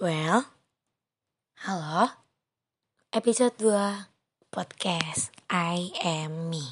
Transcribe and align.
Well, 0.00 0.48
halo. 1.68 2.08
Episode 3.12 3.52
2 3.60 4.48
podcast 4.48 5.28
I 5.52 5.92
am 6.00 6.48
me. 6.48 6.64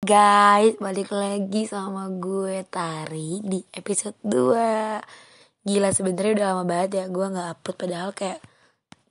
Guys, 0.00 0.80
balik 0.80 1.12
lagi 1.12 1.68
sama 1.68 2.08
gue 2.16 2.64
Tari 2.64 3.44
di 3.44 3.60
episode 3.76 4.16
2. 4.24 5.68
Gila 5.68 5.92
sebenernya 5.92 6.32
udah 6.32 6.46
lama 6.56 6.64
banget 6.64 6.90
ya 6.96 7.12
gue 7.12 7.26
nggak 7.36 7.48
upload 7.52 7.76
padahal 7.76 8.10
kayak 8.16 8.40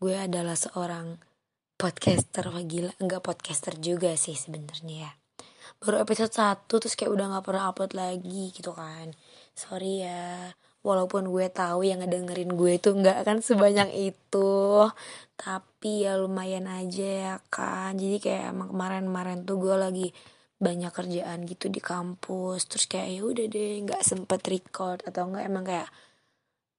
gue 0.02 0.18
adalah 0.18 0.58
seorang 0.58 1.22
podcaster 1.78 2.50
wah 2.50 2.66
gila 2.66 2.98
enggak 2.98 3.22
podcaster 3.22 3.78
juga 3.78 4.18
sih 4.18 4.34
sebenarnya 4.34 5.06
ya 5.06 5.12
baru 5.86 6.02
episode 6.02 6.34
1 6.34 6.66
terus 6.66 6.98
kayak 6.98 7.14
udah 7.14 7.26
nggak 7.30 7.46
pernah 7.46 7.70
upload 7.70 7.94
lagi 7.94 8.50
gitu 8.50 8.74
kan 8.74 9.14
sorry 9.54 10.06
ya 10.06 10.54
walaupun 10.84 11.32
gue 11.32 11.48
tahu 11.48 11.88
yang 11.88 12.04
ngedengerin 12.04 12.60
gue 12.60 12.76
itu 12.76 12.92
nggak 12.92 13.24
akan 13.24 13.40
sebanyak 13.40 13.90
itu 14.12 14.54
tapi 15.40 16.04
ya 16.06 16.20
lumayan 16.20 16.68
aja 16.68 17.08
ya 17.08 17.36
kan. 17.48 17.96
Jadi 17.96 18.18
kayak 18.20 18.52
emang 18.52 18.70
kemarin-kemarin 18.76 19.48
tuh 19.48 19.58
gue 19.64 19.76
lagi 19.80 20.08
banyak 20.60 20.92
kerjaan 20.92 21.44
gitu 21.48 21.68
di 21.68 21.80
kampus 21.84 22.68
terus 22.72 22.86
kayak 22.88 23.20
ya 23.20 23.22
udah 23.28 23.46
deh 23.52 23.74
nggak 23.84 24.02
sempet 24.04 24.42
record 24.48 25.04
atau 25.04 25.28
enggak 25.28 25.44
emang 25.48 25.66
kayak 25.68 25.90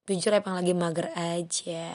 jujur 0.09 0.33
emang 0.37 0.55
lagi 0.61 0.73
mager 0.77 1.09
aja. 1.17 1.89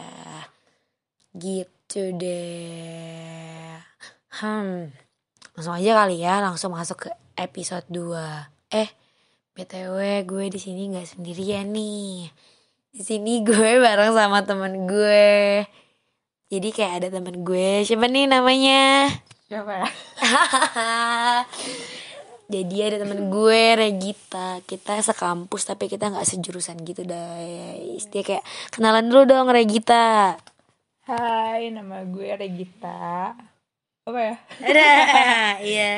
Gitu 1.33 2.01
deh. 2.17 3.77
Hmm 4.41 5.09
langsung 5.59 5.75
aja 5.75 5.91
kali 5.91 6.23
ya 6.23 6.39
langsung 6.39 6.71
masuk 6.71 7.03
ke 7.03 7.09
episode 7.35 7.83
2 7.91 8.47
eh 8.71 8.87
btw 9.53 10.25
gue 10.25 10.45
di 10.49 10.59
sini 10.59 10.93
nggak 10.93 11.17
sendirian 11.17 11.69
nih. 11.69 12.29
Di 12.89 13.01
sini 13.05 13.45
gue 13.45 13.77
bareng 13.85 14.13
sama 14.13 14.45
teman 14.45 14.89
gue. 14.89 15.65
Jadi 16.49 16.67
kayak 16.73 16.93
ada 17.01 17.07
teman 17.21 17.45
gue. 17.45 17.85
Siapa 17.85 18.09
nih 18.09 18.25
namanya? 18.25 19.05
Siapa? 19.45 19.75
Jadi 22.49 22.75
ada 22.81 22.97
temen 23.05 23.29
gue 23.29 23.61
Regita. 23.77 24.57
Kita 24.65 24.97
sekampus 25.05 25.69
tapi 25.69 25.85
kita 25.85 26.09
nggak 26.09 26.25
sejurusan 26.25 26.81
gitu 26.81 27.05
guys. 27.05 28.09
Dia 28.09 28.25
kayak 28.25 28.45
kenalan 28.73 29.05
dulu 29.05 29.29
dong 29.29 29.53
Regita. 29.53 30.33
Hai, 31.05 31.69
nama 31.69 32.01
gue 32.09 32.33
Regita. 32.33 33.37
Apa 34.09 34.17
ya? 34.17 34.35
ada. 34.65 34.91
Iya. 35.61 35.97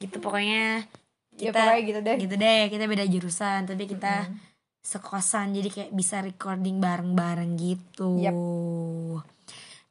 Gitu 0.00 0.16
pokoknya. 0.24 0.88
Ya, 0.88 0.99
kita 1.40 1.56
pokoknya 1.56 1.80
gitu 1.88 2.00
deh. 2.04 2.16
gitu 2.20 2.34
deh 2.36 2.62
kita 2.68 2.84
beda 2.84 3.04
jurusan 3.08 3.60
tapi 3.64 3.84
kita 3.88 4.28
sekosan 4.80 5.56
jadi 5.56 5.68
kayak 5.68 5.92
bisa 5.92 6.20
recording 6.20 6.80
bareng-bareng 6.80 7.56
gitu 7.56 8.20
Yap. 8.20 8.36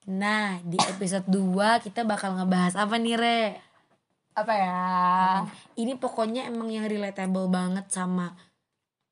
nah 0.09 0.61
di 0.61 0.77
episode 0.77 1.25
2 1.29 1.85
kita 1.85 2.05
bakal 2.05 2.37
ngebahas 2.37 2.77
apa 2.77 2.95
nih 2.97 3.17
Re 3.17 3.43
Apa 4.37 4.53
ya? 4.55 4.79
ini 5.75 5.97
pokoknya 5.99 6.47
emang 6.47 6.71
yang 6.71 6.87
relatable 6.87 7.49
banget 7.51 7.85
sama 7.91 8.33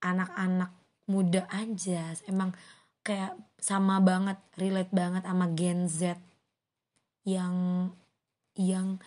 anak-anak 0.01 0.71
muda 1.09 1.45
aja 1.49 2.13
emang 2.27 2.53
kayak 3.01 3.33
sama 3.57 4.03
banget 4.03 4.37
relate 4.59 4.91
banget 4.91 5.23
sama 5.23 5.45
Gen 5.55 5.87
Z 5.87 6.19
yang 7.23 7.89
yang 8.57 8.99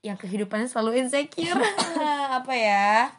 yang 0.00 0.16
kehidupannya 0.16 0.68
selalu 0.68 1.04
insecure. 1.04 1.60
Apa 2.38 2.52
ya? 2.56 3.12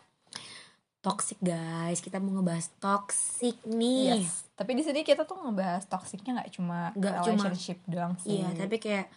Toxic 0.99 1.39
guys. 1.39 2.02
Kita 2.03 2.17
mau 2.19 2.36
ngebahas 2.41 2.67
toxic 2.81 3.61
nih. 3.64 4.25
Yes. 4.25 4.49
Tapi 4.58 4.75
di 4.75 4.83
sini 4.83 5.05
kita 5.05 5.23
tuh 5.23 5.39
ngebahas 5.39 5.86
toksiknya 5.86 6.41
nggak 6.41 6.52
cuma 6.58 6.92
cuma- 6.98 7.23
relationship 7.23 7.80
doang 7.86 8.17
sih. 8.20 8.42
iya 8.42 8.49
tapi 8.58 8.82
kayak 8.82 9.08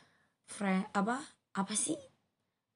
friend 0.44 0.86
apa? 0.92 1.18
Apa 1.56 1.72
sih 1.74 1.96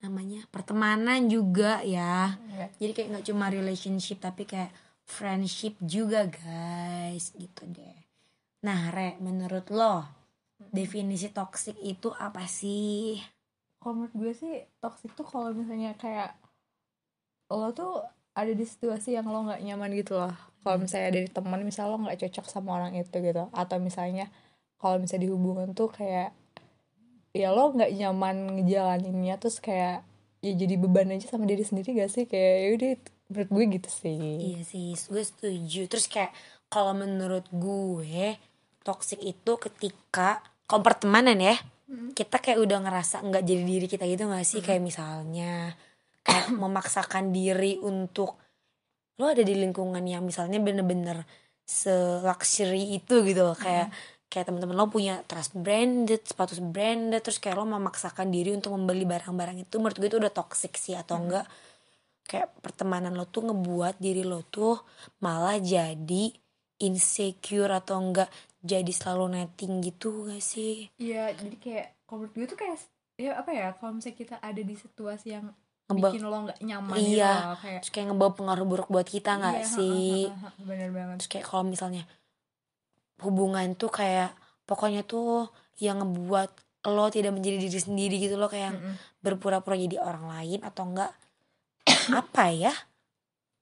namanya? 0.01 0.43
Pertemanan 0.49 1.29
juga 1.29 1.85
ya. 1.85 2.35
Iya. 2.51 2.67
jadi 2.81 2.93
kayak 2.97 3.09
nggak 3.15 3.27
cuma 3.31 3.53
relationship 3.53 4.19
tapi 4.25 4.49
kayak 4.49 4.73
friendship 5.05 5.77
juga 5.85 6.27
guys. 6.27 7.37
Gitu 7.37 7.69
deh. 7.71 7.99
Nah 8.65 8.89
re 8.91 9.21
menurut 9.21 9.69
lo 9.69 10.25
definisi 10.73 11.29
toxic 11.31 11.77
itu 11.85 12.09
apa 12.17 12.49
sih 12.49 13.21
Kalau 13.85 14.01
menurut 14.01 14.17
gue 14.17 14.33
sih 14.33 14.65
toksik 14.81 15.13
tuh 15.13 15.29
kalau 15.29 15.53
misalnya 15.53 15.93
kayak 16.01 16.33
lo 17.53 17.69
tuh 17.77 18.01
ada 18.33 18.49
di 18.49 18.65
situasi 18.65 19.13
yang 19.13 19.29
lo 19.29 19.45
nggak 19.45 19.61
nyaman 19.61 19.93
gitu 19.93 20.17
loh. 20.17 20.33
Kalau 20.65 20.81
misalnya 20.81 21.13
dari 21.13 21.29
teman 21.29 21.61
misalnya 21.61 21.93
lo 21.93 21.99
nggak 22.09 22.17
cocok 22.25 22.47
sama 22.49 22.81
orang 22.81 22.97
itu 22.97 23.13
gitu. 23.13 23.53
Atau 23.53 23.77
misalnya 23.77 24.33
kalau 24.81 24.97
misalnya 24.97 25.29
di 25.29 25.33
hubungan 25.37 25.77
tuh 25.77 25.93
kayak 25.93 26.33
ya 27.37 27.53
lo 27.53 27.77
nggak 27.77 27.93
nyaman 27.93 28.57
ngejalaninnya 28.57 29.37
terus 29.37 29.61
kayak 29.61 30.01
ya 30.41 30.53
jadi 30.57 30.81
beban 30.81 31.13
aja 31.13 31.29
sama 31.29 31.49
diri 31.49 31.65
sendiri 31.65 31.97
gak 31.97 32.13
sih 32.13 32.25
kayak 32.29 32.57
yaudah 32.69 32.93
menurut 33.33 33.49
gue 33.51 33.65
gitu 33.81 33.91
sih 33.91 34.21
iya 34.53 34.61
sih 34.63 34.93
gue 34.95 35.25
setuju 35.25 35.89
terus 35.89 36.07
kayak 36.07 36.31
kalau 36.69 36.93
menurut 36.93 37.49
gue 37.49 38.37
toxic 38.85 39.19
itu 39.25 39.53
ketika 39.57 40.45
kalau 40.69 40.85
pertemanan 40.85 41.41
ya 41.41 41.57
kita 41.89 42.41
kayak 42.41 42.59
udah 42.65 42.79
ngerasa 42.81 43.21
nggak 43.21 43.45
jadi 43.45 43.63
diri 43.63 43.87
kita 43.87 44.05
gitu 44.09 44.25
gak 44.29 44.47
sih? 44.47 44.61
Kayak 44.65 44.83
misalnya 44.83 45.77
kayak 46.25 46.49
memaksakan 46.63 47.31
diri 47.31 47.77
untuk 47.81 48.41
lo 49.15 49.31
ada 49.31 49.45
di 49.47 49.55
lingkungan 49.55 50.03
yang 50.03 50.27
misalnya 50.27 50.59
bener-bener 50.59 51.23
se-luxury 51.63 52.99
itu 52.99 53.23
gitu 53.23 53.41
loh. 53.45 53.57
Kayak 53.57 53.93
kayak 54.33 54.51
teman-teman 54.51 54.75
lo 54.75 54.91
punya 54.91 55.23
trust 55.31 55.55
branded 55.55 56.27
sepatu 56.27 56.59
branded 56.59 57.23
terus 57.23 57.39
kayak 57.39 57.55
lo 57.55 57.69
memaksakan 57.71 58.35
diri 58.35 58.51
untuk 58.51 58.75
membeli 58.75 59.07
barang-barang 59.07 59.63
itu 59.63 59.79
menurut 59.79 59.95
gue 59.95 60.09
itu 60.11 60.19
udah 60.19 60.33
toxic 60.35 60.75
sih 60.75 60.97
atau 60.99 61.21
enggak. 61.21 61.47
Kayak 62.25 62.57
pertemanan 62.65 63.15
lo 63.15 63.29
tuh 63.29 63.53
ngebuat 63.53 64.01
diri 64.01 64.25
lo 64.25 64.43
tuh 64.49 64.81
malah 65.21 65.61
jadi 65.61 66.33
insecure 66.83 67.71
atau 67.71 68.01
enggak 68.01 68.33
jadi 68.65 68.89
selalu 68.91 69.25
netting 69.31 69.79
gitu 69.81 70.25
gak 70.25 70.41
sih 70.41 70.89
Iya, 70.97 71.31
jadi 71.33 71.57
kayak 71.57 71.87
kalau 72.03 72.19
menurut 72.19 72.33
gue 72.35 72.47
tuh 72.49 72.59
kayak 72.59 72.79
ya 73.15 73.37
apa 73.37 73.51
ya 73.51 73.67
kalau 73.73 73.95
misalnya 73.95 74.19
kita 74.19 74.37
ada 74.41 74.59
di 74.59 74.75
situasi 74.75 75.29
yang 75.31 75.47
Ngeba- 75.85 76.11
bikin 76.11 76.25
lo 76.25 76.39
nggak 76.43 76.59
nyaman 76.61 76.97
Iya. 76.97 77.29
gitu 77.31 77.45
loh, 77.45 77.59
kayak 77.61 77.79
terus 77.79 77.93
kayak 77.93 78.07
ngebawa 78.09 78.33
pengaruh 78.33 78.67
buruk 78.67 78.89
buat 78.89 79.05
kita 79.07 79.31
nggak 79.37 79.59
Iya, 79.61 79.69
sih 79.71 80.09
ha, 80.25 80.33
ha, 80.33 80.43
ha, 80.43 80.51
ha, 80.51 80.65
bener 80.65 80.89
banget 80.91 81.17
terus 81.21 81.29
kayak 81.31 81.45
kalau 81.45 81.65
misalnya 81.65 82.03
hubungan 83.21 83.69
tuh 83.75 83.91
kayak 83.91 84.35
pokoknya 84.65 85.05
tuh 85.05 85.49
yang 85.79 86.01
ngebuat 86.01 86.51
lo 86.87 87.09
tidak 87.09 87.33
menjadi 87.33 87.57
diri 87.63 87.79
sendiri 87.79 88.17
gitu 88.19 88.37
lo 88.37 88.47
kayak 88.47 88.75
Mm-mm. 88.75 88.95
berpura-pura 89.21 89.77
jadi 89.79 89.97
orang 89.99 90.25
lain 90.27 90.61
atau 90.61 90.85
enggak 90.85 91.13
apa 92.21 92.45
ya 92.51 92.73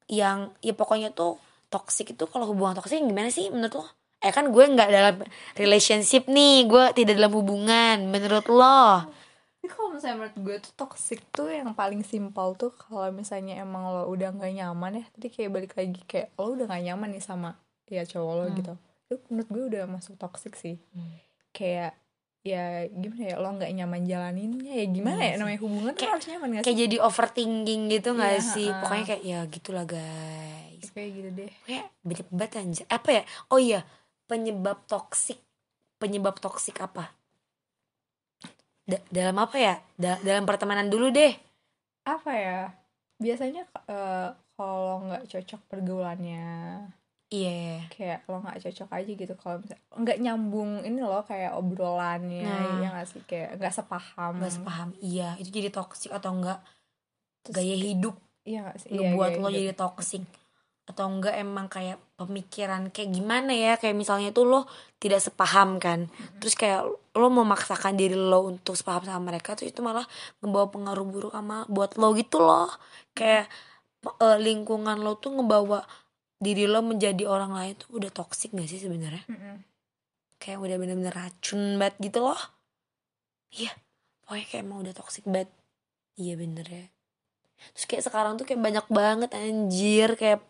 yang 0.06 0.50
ya 0.58 0.72
pokoknya 0.72 1.10
tuh 1.10 1.38
toxic 1.68 2.12
itu 2.12 2.24
kalau 2.26 2.46
hubungan 2.46 2.74
toxic 2.74 2.98
gimana 2.98 3.28
sih 3.28 3.48
menurut 3.48 3.74
lo 3.78 3.86
eh 4.22 4.30
kan 4.30 4.46
gue 4.46 4.64
nggak 4.64 4.88
dalam 4.88 5.16
relationship 5.54 6.26
nih. 6.26 6.64
Gue 6.64 6.90
tidak 6.92 7.16
dalam 7.16 7.32
hubungan 7.32 8.06
menurut 8.06 8.46
lo. 8.46 9.06
Tapi 9.54 9.66
kalau 9.68 9.90
misalnya 9.92 10.16
menurut 10.20 10.38
gue 10.40 10.56
tuh 10.60 10.72
toxic 10.76 11.22
tuh 11.28 11.46
yang 11.46 11.70
paling 11.72 12.02
simpel 12.02 12.54
tuh 12.54 12.70
kalau 12.72 13.10
misalnya 13.10 13.56
emang 13.56 13.84
lo 13.84 14.06
udah 14.06 14.30
nggak 14.30 14.52
nyaman 14.52 14.92
ya. 14.96 15.04
Tadi 15.08 15.26
kayak 15.28 15.50
balik 15.50 15.72
lagi 15.72 16.00
kayak 16.04 16.34
lo 16.34 16.52
udah 16.52 16.66
nggak 16.66 16.84
nyaman 16.84 17.08
nih 17.10 17.20
sama 17.20 17.50
ya 17.86 18.02
cowok 18.02 18.32
lo 18.32 18.44
Hmm. 18.44 18.56
gitu. 18.56 18.72
Itu 19.04 19.16
menurut 19.28 19.48
gue 19.48 19.64
udah 19.68 19.82
masuk 19.86 20.14
toxic 20.16 20.54
sih. 20.54 20.78
Hmm. 20.90 21.18
kayak 21.52 21.92
ya 22.40 22.64
gimana 22.88 23.22
ya 23.22 23.36
lo 23.36 23.48
nggak 23.52 23.70
nyaman 23.70 24.02
jalaninnya 24.02 24.72
ya 24.72 24.86
gimana 24.88 25.20
Iya 25.20 25.28
ya? 25.28 25.34
Namanya 25.36 25.60
hubungan 25.60 25.90
tuh 25.90 26.00
Kayak- 26.00 26.12
harus 26.12 26.26
nyaman 26.26 26.48
gak 26.48 26.62
kayak 26.62 26.72
sih? 26.72 26.82
jadi 26.82 26.96
overthinking 26.98 27.82
gitu 27.88 28.08
nggak 28.10 28.32
Iya, 28.32 28.42
sih? 28.42 28.66
ha-ha. 28.66 28.80
pokoknya 28.80 29.04
kayak 29.06 29.22
ya 29.22 29.38
gitulah 29.46 29.84
guys. 29.84 30.86
Kayak 30.90 31.10
gitu 31.12 31.28
deh. 31.36 31.52
Kayak 31.62 31.86
banyak 32.00 32.28
banget 32.30 32.52
anjir. 32.56 32.84
Apa 32.88 33.08
ya? 33.12 33.22
Oh 33.46 33.60
iya 33.60 33.80
penyebab 34.32 34.88
toksik 34.88 35.36
penyebab 36.00 36.40
toksik 36.40 36.80
apa? 36.80 37.12
Da- 38.82 39.04
dalam 39.12 39.36
apa 39.36 39.56
ya? 39.60 39.74
Da- 39.94 40.18
dalam 40.24 40.48
pertemanan 40.48 40.88
dulu 40.88 41.12
deh. 41.12 41.36
Apa 42.02 42.32
ya? 42.32 42.60
Biasanya 43.20 43.68
eh, 43.86 44.28
kalau 44.56 45.04
nggak 45.04 45.28
cocok 45.28 45.60
pergaulannya. 45.68 46.48
Iya. 47.28 47.86
Kayak 47.88 48.26
lo 48.26 48.40
nggak 48.40 48.60
cocok 48.60 48.88
aja 48.90 49.10
gitu. 49.14 49.34
Kalau 49.36 49.56
misalnya 49.60 49.84
nggak 49.94 50.18
nyambung 50.20 50.70
ini 50.82 51.00
loh 51.00 51.22
kayak 51.22 51.52
obrolannya 51.54 52.42
Nah. 52.42 52.80
ya 52.82 52.88
nggak 52.90 53.08
sih? 53.08 53.22
Kayak 53.22 53.60
nggak 53.60 53.74
sepaham. 53.74 54.32
Nggak 54.40 54.52
sepaham. 54.52 54.88
Iya 54.98 55.36
itu 55.38 55.48
jadi 55.52 55.68
toksik 55.68 56.10
atau 56.10 56.32
enggak 56.32 56.58
Terus 57.42 57.54
gaya 57.58 57.74
hidup 57.76 58.14
iya 58.42 58.66
nggak 58.66 58.78
sih? 58.78 58.88
Iya, 58.90 58.98
ngebuat 59.14 59.30
gaya 59.30 59.38
lo 59.38 59.48
hidup. 59.48 59.58
jadi 59.60 59.72
toksik. 59.74 60.24
Atau 60.82 61.04
enggak 61.06 61.34
emang 61.38 61.66
kayak 61.66 61.96
pemikiran 62.28 62.90
kayak 62.94 63.10
gimana 63.10 63.52
ya? 63.52 63.76
Kayak 63.80 63.96
misalnya 63.98 64.30
tuh 64.30 64.44
lo 64.48 64.60
tidak 65.02 65.20
sepaham 65.20 65.76
kan? 65.82 66.06
Terus 66.38 66.54
kayak 66.54 66.86
lo 66.88 67.28
memaksakan 67.28 67.98
diri 67.98 68.14
lo 68.16 68.48
untuk 68.48 68.78
sepaham 68.78 69.04
sama 69.04 69.34
mereka 69.34 69.52
terus 69.58 69.74
itu 69.74 69.82
malah 69.84 70.06
ngebawa 70.40 70.70
pengaruh 70.72 71.06
buruk 71.06 71.32
sama 71.34 71.66
buat 71.66 71.98
lo 72.00 72.14
gitu 72.16 72.38
loh. 72.40 72.70
Kayak 73.12 73.50
eh, 74.06 74.38
lingkungan 74.40 74.98
lo 75.02 75.18
tuh 75.18 75.34
ngebawa 75.36 75.82
diri 76.42 76.66
lo 76.66 76.82
menjadi 76.82 77.22
orang 77.26 77.54
lain 77.54 77.74
tuh 77.78 78.02
udah 78.02 78.10
toxic 78.10 78.50
gak 78.54 78.66
sih 78.66 78.82
sebenarnya? 78.82 79.22
Kayak 80.42 80.58
udah 80.58 80.76
bener-bener 80.78 81.14
racun 81.14 81.78
banget 81.78 81.94
gitu 82.10 82.24
loh. 82.26 82.40
Iya 83.52 83.70
pokoknya 84.24 84.46
kayak 84.48 84.62
emang 84.64 84.78
udah 84.82 84.94
toxic 84.96 85.24
banget. 85.28 85.50
Iya 86.16 86.34
bener 86.40 86.66
ya 86.68 86.86
terus 87.74 87.86
kayak 87.90 88.04
sekarang 88.08 88.32
tuh 88.38 88.44
kayak 88.48 88.62
banyak 88.66 88.86
banget 88.90 89.30
anjir 89.38 90.08
kayak 90.20 90.40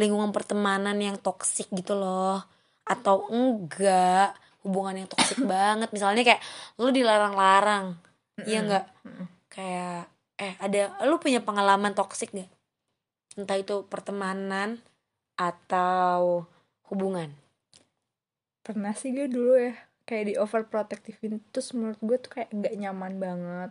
lingkungan 0.00 0.30
pertemanan 0.36 0.96
yang 0.98 1.16
toxic 1.20 1.68
gitu 1.72 1.92
loh. 1.96 2.42
Atau 2.88 3.28
enggak 3.30 4.34
hubungan 4.64 5.04
yang 5.04 5.08
toxic 5.10 5.38
banget. 5.54 5.88
Misalnya 5.92 6.22
kayak 6.26 6.42
lu 6.80 6.88
dilarang-larang 6.94 7.86
iya 8.48 8.58
Mm-mm. 8.58 8.64
enggak 8.64 8.84
kayak 9.52 10.08
eh 10.40 10.54
ada 10.58 10.80
lu 11.06 11.16
punya 11.22 11.40
pengalaman 11.44 11.92
toxic 11.94 12.32
nggak? 12.34 12.50
Entah 13.38 13.58
itu 13.60 13.86
pertemanan 13.92 14.80
atau 15.38 16.44
hubungan? 16.90 17.30
Pernah 18.66 18.92
sih 19.00 19.10
gue 19.16 19.26
dulu 19.36 19.52
ya 19.58 19.74
kayak 20.08 20.24
di 20.28 20.34
overprotectivein 20.44 21.34
terus 21.54 21.68
menurut 21.76 22.00
gue 22.02 22.16
tuh 22.24 22.30
kayak 22.34 22.50
nggak 22.58 22.74
nyaman 22.82 23.14
banget 23.24 23.70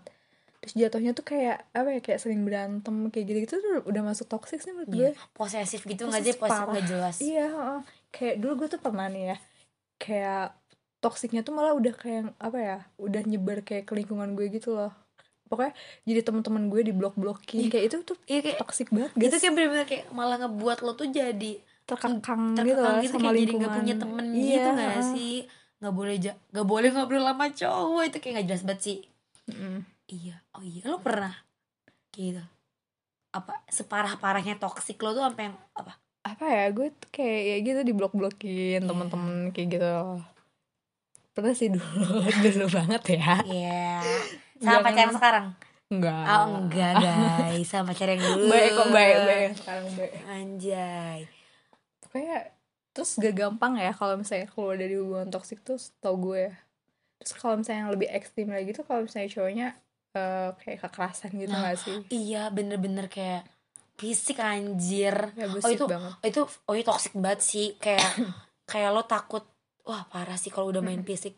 terus 0.62 0.78
jatuhnya 0.78 1.12
tuh 1.18 1.26
kayak 1.26 1.66
apa 1.74 1.90
ya 1.90 2.00
kayak 2.06 2.20
sering 2.22 2.46
berantem 2.46 3.10
kayak 3.10 3.26
gitu 3.34 3.38
gitu 3.50 3.56
tuh 3.58 3.74
udah 3.90 4.02
masuk 4.06 4.30
toxic 4.30 4.62
sih 4.62 4.70
menurut 4.70 4.90
gue. 4.94 5.10
Iya, 5.10 5.12
posesif 5.34 5.82
gitu 5.90 6.06
nggak 6.06 6.22
sih? 6.22 6.38
Posesif 6.38 6.68
nggak 6.70 6.86
jelas. 6.86 7.16
Iya 7.18 7.46
heeh. 7.50 7.80
kayak 8.14 8.36
dulu 8.38 8.54
gue 8.64 8.68
tuh 8.78 8.82
pernah 8.84 9.10
nih 9.10 9.34
ya 9.34 9.38
kayak 9.98 10.46
toksiknya 11.02 11.42
tuh 11.42 11.58
malah 11.58 11.74
udah 11.74 11.94
kayak 11.98 12.38
apa 12.38 12.58
ya 12.62 12.78
udah 13.02 13.22
nyebar 13.26 13.66
kayak 13.66 13.90
ke 13.90 13.94
lingkungan 13.98 14.38
gue 14.38 14.54
gitu 14.54 14.78
loh. 14.78 14.94
Pokoknya 15.50 15.74
jadi 16.06 16.22
teman-teman 16.24 16.70
gue 16.70 16.82
di 16.86 16.94
blok 16.94 17.18
blokin 17.18 17.68
kayak 17.68 17.92
itu 17.92 17.96
tuh 18.06 18.16
iya 18.30 18.40
kayak 18.46 18.62
toksik 18.62 18.94
banget 18.94 19.12
itu 19.18 19.20
guys 19.20 19.42
kayak 19.42 19.54
bener-bener 19.58 19.86
kayak 19.90 20.06
malah 20.14 20.38
ngebuat 20.40 20.80
lo 20.86 20.94
tuh 20.96 21.10
jadi 21.10 21.54
terkekang, 21.90 22.56
gitu 22.56 22.56
terkekang 22.56 22.96
loh 22.96 23.04
gitu, 23.04 23.12
sama 23.12 23.20
kayak 23.20 23.34
jadi 23.34 23.42
lingkungan. 23.42 23.60
nggak 23.60 23.78
punya 23.82 23.96
temen 24.00 24.26
iya, 24.32 24.54
gitu 24.56 24.70
nggak 24.78 24.92
heeh. 24.94 25.10
sih? 25.12 25.36
Nggak 25.82 25.94
boleh 25.98 26.16
nggak 26.22 26.68
boleh 26.70 26.90
ngobrol 26.94 27.26
sama 27.26 27.46
cowok 27.50 28.04
itu 28.08 28.18
kayak 28.22 28.34
nggak 28.38 28.48
jelas 28.48 28.64
banget 28.64 28.82
sih. 28.86 29.00
Mm-mm. 29.52 29.76
Iya. 30.12 30.36
Oh 30.54 30.62
iya. 30.62 30.84
Lo 30.84 31.00
pernah 31.00 31.32
gitu? 32.12 32.44
Apa 33.32 33.64
separah 33.66 34.20
parahnya 34.20 34.60
toxic 34.60 35.00
lo 35.00 35.12
tuh 35.12 35.24
sampai 35.24 35.50
yang 35.50 35.56
apa? 35.74 35.96
Apa 36.22 36.44
ya? 36.46 36.66
Gue 36.70 36.92
tuh 36.92 37.10
kayak 37.10 37.42
ya 37.42 37.56
gitu 37.64 37.80
di 37.82 37.94
blok 37.96 38.12
blokin 38.12 38.84
Iya. 38.84 38.88
temen-temen 38.88 39.36
kayak 39.50 39.68
gitu. 39.72 39.94
Pernah 41.32 41.54
sih 41.56 41.72
dulu. 41.72 42.28
Dulu 42.46 42.66
banget 42.68 43.04
ya. 43.16 43.40
Iya. 43.42 43.88
Sama 44.62 44.62
Jangan- 44.62 44.84
pacar 44.86 45.08
sekarang? 45.16 45.46
Enggak. 45.92 46.24
Oh 46.24 46.46
enggak 46.60 46.94
guys. 47.00 47.66
Sama 47.66 47.90
pacar 47.90 48.08
yang 48.12 48.22
dulu. 48.22 48.48
Baik 48.48 48.72
kok 48.72 48.90
baik 48.90 49.16
baik 49.24 49.52
sekarang 49.58 49.86
baik. 49.96 50.14
Anjay. 50.28 51.20
Kayak 52.12 52.44
terus 52.92 53.16
gak 53.16 53.32
gampang 53.34 53.80
ya 53.80 53.96
kalau 53.96 54.20
misalnya 54.20 54.52
keluar 54.52 54.76
dari 54.76 55.00
hubungan 55.00 55.32
toksik 55.32 55.64
tuh 55.64 55.80
tau 56.00 56.16
gue 56.16 56.48
ya. 56.48 56.54
Terus 57.18 57.34
kalau 57.34 57.56
misalnya 57.56 57.88
yang 57.88 57.92
lebih 57.92 58.08
ekstrim 58.08 58.52
lagi 58.52 58.72
tuh 58.72 58.84
kalau 58.84 59.04
misalnya 59.04 59.32
cowoknya 59.32 59.68
eh, 60.12 60.50
kayak 60.60 60.80
kekerasan 60.88 61.32
gitu 61.34 61.52
Nah, 61.52 61.72
gak 61.72 61.80
sih? 61.80 61.98
iya 62.12 62.52
bener-bener 62.52 63.08
kayak 63.08 63.48
fisik 63.96 64.42
anjir. 64.42 65.14
Ya 65.38 65.46
oh 65.48 65.70
itu 65.70 65.86
banget. 65.86 66.14
oh 66.18 66.28
itu 66.28 66.42
oh 66.68 66.74
itu 66.76 66.88
toxic 66.90 67.14
banget 67.16 67.42
sih. 67.42 67.68
Kayak 67.78 68.02
kayak 68.72 68.90
lo 68.92 69.04
takut 69.06 69.46
wah 69.86 70.04
parah 70.10 70.36
sih 70.36 70.50
kalau 70.50 70.70
udah 70.70 70.82
main 70.82 71.06
fisik. 71.06 71.38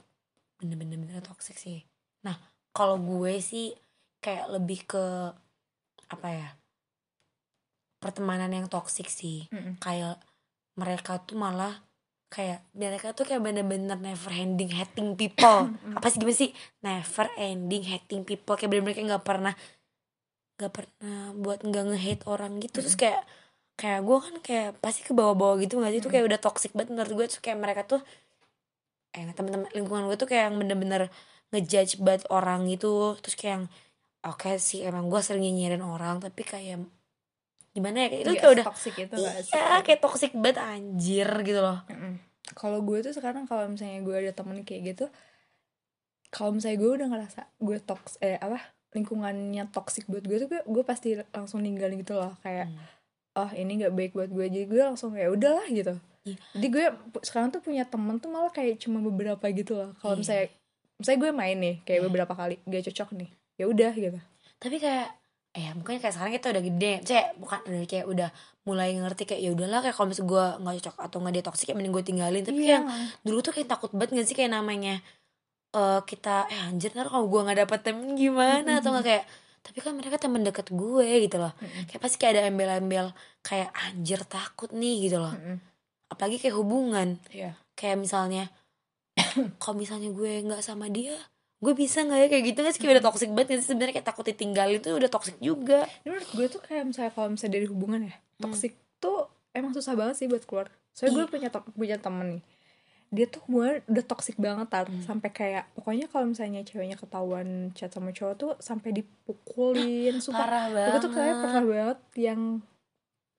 Bener-bener 0.58 0.96
bener 0.98 1.20
toxic 1.22 1.60
sih. 1.60 1.84
Nah 2.24 2.40
kalau 2.72 2.98
gue 2.98 3.38
sih 3.40 3.76
kayak 4.24 4.48
lebih 4.50 4.88
ke 4.88 5.06
apa 6.10 6.28
ya 6.30 6.50
pertemanan 8.00 8.52
yang 8.52 8.68
toxic 8.68 9.08
sih. 9.08 9.48
Mm-mm. 9.52 9.80
kayak 9.80 10.20
mereka 10.76 11.22
tuh 11.24 11.38
malah 11.38 11.84
kayak 12.34 12.66
mereka 12.74 13.14
tuh 13.14 13.30
kayak 13.30 13.46
bener-bener 13.46 13.94
never 13.94 14.34
ending 14.34 14.74
hating 14.74 15.14
people. 15.14 15.70
Apa 15.94 16.10
sih 16.10 16.18
gimana 16.18 16.34
sih? 16.34 16.50
Never 16.82 17.30
ending 17.38 17.86
hating 17.86 18.26
people. 18.26 18.58
Kayak 18.58 18.74
bener-bener 18.74 18.96
kayak 18.98 19.08
nggak 19.14 19.26
pernah 19.26 19.54
nggak 20.58 20.74
pernah 20.74 21.18
buat 21.38 21.62
nggak 21.62 21.84
nge-hate 21.94 22.24
orang 22.26 22.58
gitu. 22.58 22.82
Terus 22.82 22.98
kayak 22.98 23.22
kayak 23.78 24.02
gue 24.02 24.18
kan 24.18 24.36
kayak 24.42 24.70
pasti 24.82 25.06
ke 25.06 25.14
bawah-bawah 25.14 25.62
gitu 25.62 25.78
nggak 25.78 25.94
sih? 25.94 26.00
Itu 26.02 26.10
kayak 26.10 26.26
udah 26.34 26.40
toxic 26.42 26.74
banget 26.74 26.98
menurut 26.98 27.14
gue 27.14 27.26
terus 27.30 27.42
kayak 27.46 27.60
mereka 27.62 27.82
tuh 27.86 28.02
eh 29.14 29.30
teman-teman 29.38 29.70
lingkungan 29.78 30.10
gue 30.10 30.18
tuh 30.18 30.26
kayak 30.26 30.50
yang 30.50 30.58
bener-bener 30.58 31.14
ngejudge 31.54 32.02
banget 32.02 32.26
orang 32.34 32.66
gitu. 32.66 33.14
Terus 33.22 33.38
kayak 33.38 33.54
yang 33.62 33.66
oke 34.26 34.50
sih 34.58 34.82
emang 34.82 35.06
gue 35.06 35.22
sering 35.22 35.46
nyinyirin 35.46 35.86
orang 35.86 36.18
tapi 36.18 36.42
kayak 36.42 36.82
gimana 37.74 37.98
ya 38.00 38.08
kayak 38.08 38.22
itu 38.22 38.30
Nggak 38.30 38.40
kayak 38.40 38.56
udah 38.56 38.66
toxic 38.66 38.94
itu 38.96 39.16
gak 39.16 39.36
sih 39.42 39.52
Iya 39.52 39.78
kayak 39.82 40.00
toxic 40.00 40.32
banget 40.34 40.58
anjir 40.60 41.30
gitu 41.42 41.60
loh 41.60 41.80
Mm-mm. 41.86 42.14
kalau 42.54 42.80
gue 42.80 42.98
tuh 43.02 43.12
sekarang 43.12 43.44
kalau 43.44 43.66
misalnya 43.66 44.00
gue 44.00 44.16
ada 44.16 44.32
temen 44.32 44.62
kayak 44.62 44.82
gitu 44.88 45.06
kalau 46.30 46.52
misalnya 46.52 46.78
gue 46.78 46.92
udah 46.94 47.08
ngerasa 47.08 47.42
gue 47.58 47.78
toks 47.80 48.18
eh 48.20 48.38
apa 48.38 48.58
lingkungannya 48.94 49.70
toxic 49.70 50.06
buat 50.06 50.22
gue 50.22 50.38
tuh 50.38 50.48
gue, 50.48 50.62
gue 50.64 50.84
pasti 50.84 51.14
langsung 51.30 51.60
ninggalin 51.60 51.98
gitu 51.98 52.14
loh 52.14 52.38
kayak 52.40 52.70
Hmm. 52.70 52.78
oh 53.40 53.52
ini 53.52 53.82
nggak 53.82 53.90
baik 53.92 54.12
buat 54.14 54.30
gue 54.30 54.46
jadi 54.46 54.66
gue 54.66 54.82
langsung 54.84 55.14
ya 55.14 55.30
udahlah 55.30 55.66
gitu 55.68 55.98
Iya. 56.24 56.38
jadi 56.54 56.68
gue 56.70 56.86
sekarang 57.20 57.50
tuh 57.50 57.60
punya 57.60 57.84
temen 57.84 58.16
tuh 58.16 58.30
malah 58.30 58.48
kayak 58.48 58.80
cuma 58.80 59.02
beberapa 59.02 59.44
gitu 59.50 59.76
loh 59.76 59.92
kalau 59.98 60.14
Iya. 60.14 60.22
misalnya 60.22 60.46
misalnya 60.96 61.20
gue 61.20 61.32
main 61.34 61.58
nih 61.60 61.76
kayak 61.84 62.00
Iya. 62.00 62.06
beberapa 62.06 62.34
kali 62.34 62.56
gak 62.64 62.84
cocok 62.88 63.10
nih 63.18 63.30
ya 63.54 63.66
udah 63.66 63.92
gitu 63.92 64.20
tapi 64.56 64.78
kayak 64.78 65.10
eh 65.54 65.70
mungkin 65.72 65.98
kayak 65.98 66.14
sekarang 66.14 66.34
kita 66.34 66.48
udah 66.50 66.64
gede 66.64 66.94
cek 67.04 67.26
bukan 67.38 67.60
udah 67.64 67.82
kayak 67.86 68.06
udah 68.06 68.30
mulai 68.64 68.90
ngerti 68.94 69.24
kayak 69.24 69.42
ya 69.42 69.50
udahlah 69.52 69.80
kayak 69.80 69.94
kalau 69.94 70.08
misalnya 70.08 70.30
gue 70.30 70.46
nggak 70.60 70.76
cocok 70.80 70.96
atau 71.00 71.18
nggak 71.20 71.34
dia 71.34 71.44
toksik 71.44 71.68
ya 71.68 71.76
mending 71.76 71.94
gue 71.94 72.04
tinggalin 72.04 72.42
tapi 72.42 72.62
Iya. 72.64 72.72
yang 72.74 72.86
dulu 73.22 73.40
tuh 73.40 73.52
kayak 73.52 73.70
takut 73.70 73.92
banget 73.92 74.10
gak 74.16 74.26
sih 74.26 74.36
kayak 74.36 74.52
namanya 74.52 74.96
eh 75.72 76.00
kita 76.04 76.48
eh 76.48 76.62
anjir 76.64 76.90
ntar 76.92 77.06
kalau 77.08 77.26
gue 77.28 77.40
nggak 77.40 77.60
dapet 77.62 77.80
temen 77.82 78.14
gimana 78.14 78.80
atau 78.80 78.90
nggak 78.92 79.06
kayak 79.06 79.24
tapi 79.62 79.78
kan 79.80 79.94
mereka 79.94 80.18
temen 80.18 80.42
deket 80.42 80.68
gue 80.70 81.08
gitu 81.24 81.38
loh 81.38 81.54
Mm-mm. 81.56 81.86
kayak 81.88 82.02
pasti 82.02 82.18
kayak 82.18 82.34
ada 82.34 82.44
embel-embel 82.48 83.08
kayak 83.42 83.70
anjir 83.80 84.20
takut 84.24 84.70
nih 84.72 85.06
gitu 85.06 85.18
loh 85.18 85.32
Mm-mm. 85.32 85.58
apalagi 86.10 86.38
kayak 86.38 86.56
hubungan 86.56 87.22
Iya. 87.30 87.54
kayak 87.74 87.98
misalnya 87.98 88.50
kalau 89.62 89.76
misalnya 89.76 90.10
gue 90.10 90.32
nggak 90.42 90.62
sama 90.62 90.90
dia 90.90 91.14
gue 91.64 91.74
bisa 91.74 92.04
nggak 92.04 92.20
ya? 92.20 92.28
Kayak 92.28 92.44
gitu 92.44 92.60
nggak 92.60 92.74
sih? 92.76 92.82
Kayak 92.84 92.94
udah 92.94 93.06
toxic 93.08 93.30
banget 93.32 93.48
nggak 93.48 93.60
sih 93.60 93.70
sebenarnya? 93.72 93.94
Kayak 93.96 94.08
takut 94.12 94.26
ditinggalin 94.28 94.80
tuh 94.80 94.94
udah 95.00 95.10
toxic 95.10 95.36
juga. 95.40 95.88
Ini 96.04 96.08
menurut 96.12 96.30
gue 96.30 96.48
tuh 96.52 96.62
kayak 96.62 96.84
misalnya 96.84 97.12
kalau 97.12 97.30
misalnya 97.32 97.54
dari 97.56 97.68
hubungan 97.68 98.02
ya 98.04 98.14
Hmm. 98.14 98.42
toxic 98.44 98.74
tuh 99.00 99.26
emang 99.52 99.72
susah 99.72 99.96
banget 99.96 100.16
sih 100.20 100.28
buat 100.28 100.44
keluar. 100.44 100.68
Soalnya 100.92 101.14
gue 101.16 101.26
punya 101.32 101.48
punya 101.72 101.98
temen 101.98 102.28
nih. 102.38 102.44
Dia 103.14 103.26
tuh 103.30 103.40
hubungan 103.46 103.80
udah 103.88 104.04
toxic 104.04 104.36
banget 104.36 104.68
tar. 104.68 104.90
Hmm. 104.90 105.00
sampai 105.00 105.30
kayak 105.30 105.64
pokoknya 105.72 106.10
kalau 106.10 106.26
misalnya 106.28 106.62
ceweknya 106.62 106.98
ketahuan 106.98 107.72
chat 107.72 107.94
sama 107.94 108.12
cowok 108.12 108.36
tuh 108.36 108.52
sampai 108.60 108.90
dipukulin. 108.92 110.20
Sumpah. 110.20 110.44
Parah 110.44 110.66
gue 110.68 111.00
tuh 111.00 111.12
kayak 111.14 111.36
pernah 111.40 111.64
banget 111.64 112.00
yang 112.18 112.42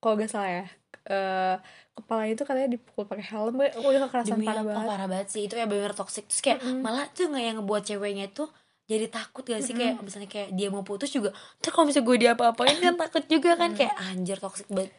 kalau 0.05 0.21
gak 0.21 0.29
salah 0.29 0.51
ya 0.53 0.65
eh 1.05 1.57
kepalanya 1.95 2.33
itu 2.33 2.45
katanya 2.49 2.69
dipukul 2.75 3.05
pakai 3.05 3.25
helm. 3.29 3.61
Gue 3.61 3.71
udah 3.71 4.03
kekerasan 4.09 4.41
demi 4.41 4.49
parah 4.49 4.65
apa 4.65 4.69
banget. 4.73 4.89
parah 4.89 5.07
banget 5.07 5.29
sih. 5.31 5.43
Itu 5.47 5.55
ya 5.55 5.69
bener 5.69 5.93
toxic. 5.93 6.25
Terus 6.27 6.43
kayak 6.43 6.59
Mm-mm. 6.65 6.81
malah 6.81 7.07
tuh 7.13 7.29
nggak 7.29 7.45
yang 7.45 7.57
ngebuat 7.61 7.83
ceweknya 7.87 8.27
tuh 8.33 8.49
jadi 8.85 9.07
takut 9.09 9.45
gak 9.45 9.61
sih? 9.61 9.77
Kayak 9.77 10.01
misalnya 10.01 10.29
kayak 10.33 10.49
dia 10.57 10.69
mau 10.73 10.81
putus 10.81 11.13
juga 11.13 11.31
terus 11.61 11.73
kalau 11.73 11.87
misalnya 11.89 12.09
gue 12.09 12.17
diapa-apain 12.25 12.77
kan 12.81 12.95
takut 12.97 13.25
juga 13.29 13.51
kan. 13.57 13.77
Kayak 13.77 13.95
anjir 14.01 14.37
toxic 14.41 14.67
banget. 14.73 14.93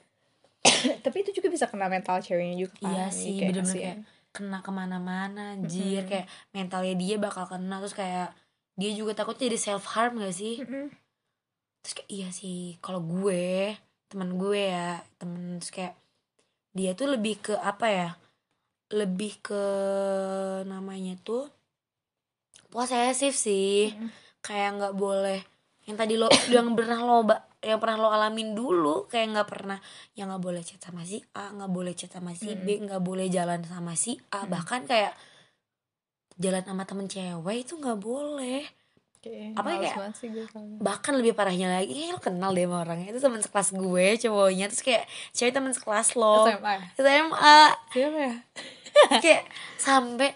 Tapi 1.05 1.17
itu 1.25 1.31
juga 1.41 1.47
bisa 1.49 1.65
kena 1.67 1.89
mental 1.89 2.21
ceweknya 2.21 2.55
juga 2.57 2.73
kan. 2.81 2.89
Iya 2.89 3.05
sih 3.09 3.33
kayak 3.41 3.49
bener-bener 3.51 3.75
kayak 3.81 3.97
kena 4.29 4.57
ke 4.61 4.71
mana-mana 4.71 5.43
anjir. 5.57 6.05
Mm-mm. 6.05 6.09
kayak 6.09 6.25
mentalnya 6.53 6.95
dia 6.95 7.15
bakal 7.17 7.49
kena 7.49 7.81
terus 7.81 7.97
kayak 7.97 8.29
dia 8.77 8.91
juga 8.93 9.17
takut 9.17 9.35
jadi 9.35 9.57
self 9.57 9.89
harm 9.91 10.21
gak 10.21 10.31
sih? 10.37 10.61
Mm-mm. 10.61 10.93
terus 11.81 11.93
kayak 11.97 12.09
iya 12.13 12.27
sih 12.29 12.77
kalau 12.81 13.01
gue 13.01 13.73
teman 14.11 14.37
gue 14.37 14.61
ya 14.69 15.01
temen 15.17 15.57
terus 15.57 15.73
kayak 15.73 15.95
dia 16.75 16.91
tuh 16.93 17.07
lebih 17.15 17.39
ke 17.39 17.53
apa 17.57 17.87
ya 17.87 18.09
lebih 18.93 19.41
ke 19.41 19.63
namanya 20.67 21.17
tuh 21.25 21.49
posesif 22.69 23.33
sih. 23.33 23.95
Mm-mm. 23.95 24.11
kayak 24.43 24.77
nggak 24.77 24.95
boleh 24.99 25.41
yang 25.87 25.95
tadi 25.95 26.19
lo 26.19 26.27
yang 26.55 26.75
pernah 26.75 26.99
lo 27.01 27.23
yang 27.65 27.81
pernah 27.81 27.97
lo 27.97 28.09
alamin 28.13 28.53
dulu 28.53 29.09
kayak 29.09 29.33
nggak 29.33 29.49
pernah 29.49 29.79
yang 30.13 30.29
nggak 30.29 30.43
boleh 30.43 30.61
chat 30.61 30.77
sama 30.83 31.01
si 31.01 31.17
A 31.33 31.49
nggak 31.49 31.71
boleh 31.71 31.93
chat 31.97 32.13
sama 32.13 32.37
si 32.37 32.53
B 32.53 32.77
nggak 32.85 33.01
boleh 33.01 33.25
jalan 33.31 33.65
sama 33.65 33.97
si 33.97 34.19
A. 34.29 34.45
Bahkan 34.45 34.85
kayak 34.85 35.13
jalan 36.37 36.61
sama 36.61 36.83
temen 36.85 37.07
cewek 37.09 37.57
itu 37.65 37.73
nggak 37.79 37.97
boleh 37.97 38.67
Kayak 39.25 39.57
Apa 39.57 39.69
kayak- 39.71 39.97
banget 39.97 40.13
sih 40.15 40.27
gue 40.29 40.45
kalau- 40.45 40.77
bahkan 40.77 41.17
lebih 41.17 41.33
parahnya 41.33 41.67
lagi 41.71 41.89
kayaknya 41.89 42.13
lo 42.13 42.21
kenal 42.21 42.51
deh 42.51 42.61
sama 42.63 42.77
orangnya 42.79 43.09
itu 43.09 43.17
teman 43.17 43.41
sekelas 43.41 43.69
gue 43.73 44.05
cowoknya. 44.19 44.65
Terus 44.69 44.83
kayak 44.83 45.03
cewek 45.31 45.51
teman 45.51 45.73
sekelas 45.73 46.07
lo. 46.13 46.45
SMA? 46.45 46.75
SMA 46.93 47.57
Siapa 47.89 48.17
ya? 48.21 48.35
kayak 49.25 49.43
sampai 49.75 50.29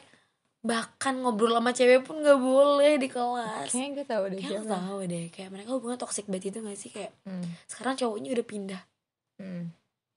bahkan 0.59 1.15
ngobrol 1.15 1.53
sama 1.53 1.71
cewek 1.71 2.01
pun 2.01 2.19
nggak 2.19 2.35
boleh 2.35 2.97
di 2.97 3.07
kelas. 3.07 3.69
Kayaknya 3.69 3.89
gue 3.93 4.05
tau 4.05 4.23
deh 4.25 4.39
kayak 4.39 4.65
tahu 4.65 4.97
deh 5.05 5.25
kayak 5.29 5.49
mereka 5.49 5.69
hubungan 5.71 5.95
toxic 5.95 6.25
banget 6.25 6.49
itu 6.49 6.59
gak 6.59 6.75
sih? 6.75 6.89
Kayak 6.89 7.13
Hmm. 7.23 7.45
sekarang 7.63 7.93
cowoknya 7.95 8.29
udah 8.31 8.47
pindah. 8.47 8.81
Hmm. 9.37 9.71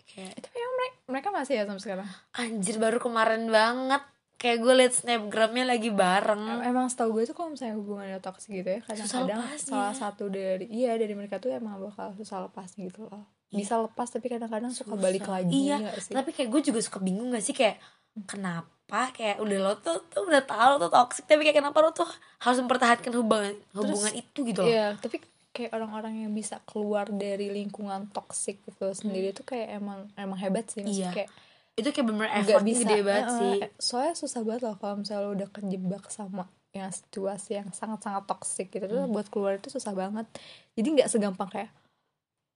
kayak 0.05 0.35
tapi 0.37 0.57
emang 0.57 0.75
mereka, 0.75 0.97
mereka 1.07 1.29
masih 1.31 1.55
ya 1.55 1.64
sampai 1.64 1.81
sekarang? 1.81 2.09
Anjir 2.35 2.76
baru 2.76 2.99
kemarin 2.99 3.49
banget 3.49 4.02
kayak 4.37 4.59
gue 4.59 4.75
liat 4.75 4.93
snapgramnya 4.93 5.65
lagi 5.65 5.89
bareng. 5.89 6.43
Em- 6.43 6.67
emang 6.69 6.87
setahu 6.87 7.17
gue 7.17 7.25
tuh 7.25 7.35
kalau 7.35 7.55
misalnya 7.55 7.77
hubungannya 7.79 8.19
toksik 8.19 8.53
gitu 8.53 8.69
ya 8.69 8.81
kadang-kadang 8.83 9.41
salah 9.57 9.95
satu 9.95 10.27
dari 10.27 10.67
iya 10.67 10.95
dari 10.95 11.15
mereka 11.15 11.39
tuh 11.39 11.51
emang 11.51 11.79
bakal 11.79 12.12
susah 12.15 12.45
lepasnya 12.45 12.91
gitu 12.91 13.07
loh. 13.07 13.25
Bisa 13.53 13.77
lepas 13.77 14.09
tapi 14.09 14.27
kadang-kadang 14.27 14.73
suka 14.73 14.97
balik 14.97 15.29
lagi 15.29 15.69
iya 15.69 15.93
sih? 16.01 16.11
tapi 16.11 16.33
kayak 16.33 16.49
gue 16.49 16.73
juga 16.73 16.81
suka 16.81 16.99
bingung 16.99 17.31
gak 17.31 17.45
sih? 17.45 17.53
Kayak 17.53 17.79
kenapa? 18.25 19.12
Kayak 19.12 19.41
udah 19.41 19.59
lo 19.61 19.73
tuh, 19.79 20.01
tuh 20.09 20.25
udah 20.25 20.43
tahu 20.45 20.73
tuh 20.81 20.91
toxic 20.91 21.25
tapi 21.25 21.45
kayak 21.45 21.61
kenapa 21.61 21.79
lo 21.81 21.93
tuh 21.93 22.09
harus 22.41 22.59
mempertahankan 22.61 23.12
hubungan 23.12 23.55
hubungan 23.73 24.12
itu 24.12 24.39
gitu 24.43 24.61
loh. 24.65 24.69
Iya, 24.69 24.97
tapi 24.99 25.21
kayak 25.53 25.71
orang-orang 25.77 26.25
yang 26.25 26.33
bisa 26.33 26.65
keluar 26.65 27.12
dari 27.12 27.53
lingkungan 27.53 28.09
toksik 28.09 28.65
itu 28.65 28.87
sendiri 28.97 29.37
tuh 29.37 29.45
kayak 29.45 29.79
emang 29.79 30.09
emang 30.17 30.41
hebat 30.41 30.65
sih 30.73 30.81
maksudnya 30.81 31.12
Iya. 31.12 31.15
kayak 31.15 31.31
itu 31.73 31.88
kayak 31.88 32.05
bener 32.05 32.29
effort 32.37 32.62
bisa. 32.62 32.85
gede 32.85 32.99
banget 33.00 33.26
eh, 33.26 33.37
sih. 33.38 33.59
Soalnya 33.81 34.14
susah 34.14 34.41
banget 34.45 34.62
loh 34.69 34.76
kalau 34.76 34.95
misalnya 35.00 35.25
lo 35.25 35.31
udah 35.33 35.49
kejebak 35.49 36.05
sama 36.09 36.45
yang 36.73 36.88
situasi 36.88 37.57
yang 37.57 37.69
sangat-sangat 37.73 38.25
toksik 38.29 38.69
gitu. 38.69 38.85
Tuh 38.85 39.05
Hmm. 39.05 39.12
buat 39.12 39.29
keluar 39.29 39.57
itu 39.57 39.69
susah 39.69 39.93
banget. 39.93 40.29
Jadi 40.76 40.88
nggak 41.00 41.09
segampang 41.09 41.49
kayak 41.49 41.73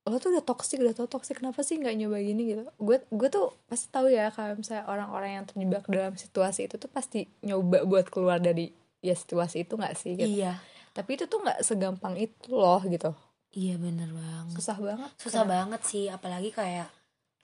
lo 0.07 0.23
tuh 0.23 0.31
udah 0.31 0.45
toksik 0.47 0.79
udah 0.79 0.95
tau 0.95 1.11
toksik 1.11 1.43
kenapa 1.43 1.67
sih 1.67 1.83
nggak 1.83 1.97
nyoba 1.99 2.23
gini? 2.23 2.43
gitu. 2.55 2.63
Gue 2.79 3.03
gue 3.11 3.29
tuh 3.29 3.51
pasti 3.67 3.91
tahu 3.91 4.07
ya 4.07 4.31
kalau 4.31 4.55
misalnya 4.55 4.87
orang-orang 4.87 5.31
yang 5.43 5.45
terjebak 5.45 5.85
dalam 5.91 6.15
situasi 6.15 6.71
itu 6.71 6.79
tuh 6.79 6.87
pasti 6.87 7.27
nyoba 7.43 7.83
buat 7.83 8.07
keluar 8.07 8.39
dari 8.39 8.71
ya 9.03 9.19
situasi 9.19 9.67
itu 9.67 9.75
nggak 9.75 9.95
sih 9.99 10.15
gitu. 10.15 10.31
Iya. 10.31 10.61
Tapi 10.95 11.19
itu 11.19 11.27
tuh 11.27 11.43
nggak 11.43 11.59
segampang 11.61 12.15
itu 12.17 12.53
loh 12.55 12.79
gitu. 12.87 13.11
Iya 13.51 13.81
bener 13.83 14.13
banget. 14.15 14.55
Susah 14.55 14.79
banget 14.79 15.11
susah 15.19 15.43
banget 15.43 15.81
sih 15.83 16.07
apalagi 16.07 16.55
kayak 16.55 16.87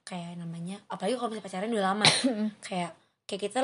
kayak 0.03 0.35
namanya 0.35 0.83
apalagi 0.91 1.15
kalau 1.15 1.31
misalnya 1.31 1.47
pacaran 1.47 1.71
udah 1.71 1.85
lama 1.95 2.05
kayak 2.67 2.91
kayak 3.23 3.41
kita 3.49 3.59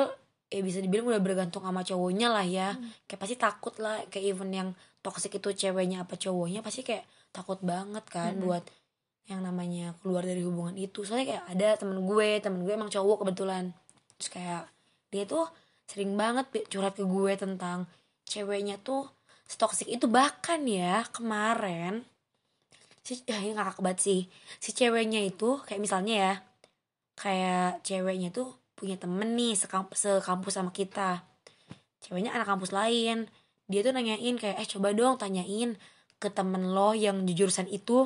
ya 0.50 0.62
bisa 0.66 0.82
dibilang 0.82 1.06
udah 1.14 1.22
bergantung 1.22 1.62
sama 1.62 1.86
cowoknya 1.86 2.28
lah 2.34 2.46
ya. 2.46 2.74
Kayak 3.06 3.20
pasti 3.22 3.36
takut 3.38 3.74
lah 3.78 4.02
kayak 4.10 4.26
even 4.34 4.50
yang 4.50 4.70
toxic 5.06 5.38
itu 5.38 5.54
ceweknya 5.54 6.04
apa 6.04 6.18
cowoknya 6.18 6.66
pasti 6.66 6.82
kayak 6.82 7.06
takut 7.30 7.62
banget 7.62 8.02
kan 8.10 8.34
Mm-mm. 8.34 8.50
buat 8.50 8.66
yang 9.30 9.46
namanya 9.46 9.94
keluar 10.02 10.26
dari 10.26 10.42
hubungan 10.42 10.74
itu. 10.74 11.06
Soalnya 11.06 11.38
kayak 11.38 11.46
ada 11.54 11.68
temen 11.78 12.02
gue 12.02 12.42
temen 12.42 12.66
gue 12.66 12.74
emang 12.74 12.90
cowok 12.90 13.24
kebetulan. 13.24 13.70
Terus 14.18 14.30
kayak 14.34 14.64
dia 15.14 15.24
tuh 15.30 15.46
sering 15.86 16.18
banget 16.18 16.50
curhat 16.70 16.98
ke 16.98 17.06
gue 17.06 17.34
tentang 17.38 17.86
ceweknya 18.26 18.82
tuh 18.82 19.06
toxic 19.58 19.90
itu 19.90 20.06
bahkan 20.06 20.62
ya 20.66 21.06
kemarin 21.10 22.06
si 23.10 23.26
ya 23.26 23.42
ini 23.42 23.58
ngakak 23.58 23.82
banget 23.82 24.00
sih. 24.06 24.22
Si 24.62 24.70
ceweknya 24.70 25.26
itu 25.26 25.58
kayak 25.66 25.82
misalnya 25.82 26.14
ya 26.14 26.34
kayak 27.18 27.82
ceweknya 27.82 28.30
tuh 28.30 28.54
punya 28.78 29.02
temen 29.02 29.34
nih 29.34 29.58
sekampus, 29.58 30.22
sekampus 30.22 30.54
sama 30.54 30.70
kita. 30.70 31.26
Ceweknya 32.06 32.38
anak 32.38 32.46
kampus 32.46 32.70
lain. 32.70 33.26
Dia 33.66 33.82
tuh 33.82 33.98
nanyain 33.98 34.38
kayak 34.38 34.62
eh 34.62 34.70
coba 34.70 34.94
dong 34.94 35.18
tanyain 35.18 35.74
ke 36.22 36.30
temen 36.30 36.70
lo 36.70 36.94
yang 36.94 37.26
jurusan 37.26 37.66
itu 37.74 38.06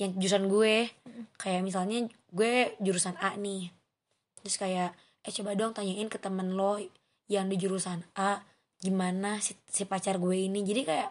yang 0.00 0.16
jurusan 0.16 0.48
gue. 0.48 0.88
Kayak 1.36 1.60
misalnya 1.60 2.08
gue 2.32 2.72
jurusan 2.80 3.20
A 3.20 3.36
nih. 3.36 3.68
Terus 4.40 4.56
kayak 4.56 4.96
eh 4.96 5.32
coba 5.36 5.52
dong 5.52 5.76
tanyain 5.76 6.08
ke 6.08 6.16
temen 6.16 6.56
lo 6.56 6.80
yang 7.28 7.52
di 7.52 7.60
jurusan 7.60 8.00
A 8.16 8.40
gimana 8.80 9.44
si, 9.44 9.52
si 9.68 9.84
pacar 9.84 10.16
gue 10.16 10.48
ini? 10.48 10.64
Jadi 10.64 10.88
kayak 10.88 11.10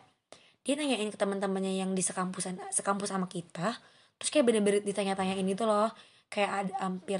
dia 0.66 0.74
nanyain 0.74 1.14
ke 1.14 1.18
teman-temannya 1.22 1.78
yang 1.78 1.94
di 1.94 2.02
sekampusan 2.02 2.58
sekampus 2.74 3.14
sama 3.14 3.30
kita 3.30 3.78
terus 4.18 4.30
kayak 4.32 4.48
bener-bener 4.48 4.82
ditanya-tanyain 4.82 5.46
itu 5.46 5.64
loh. 5.68 5.92
Kayak 6.32 6.52
ada 6.66 6.74
hampir 6.90 7.20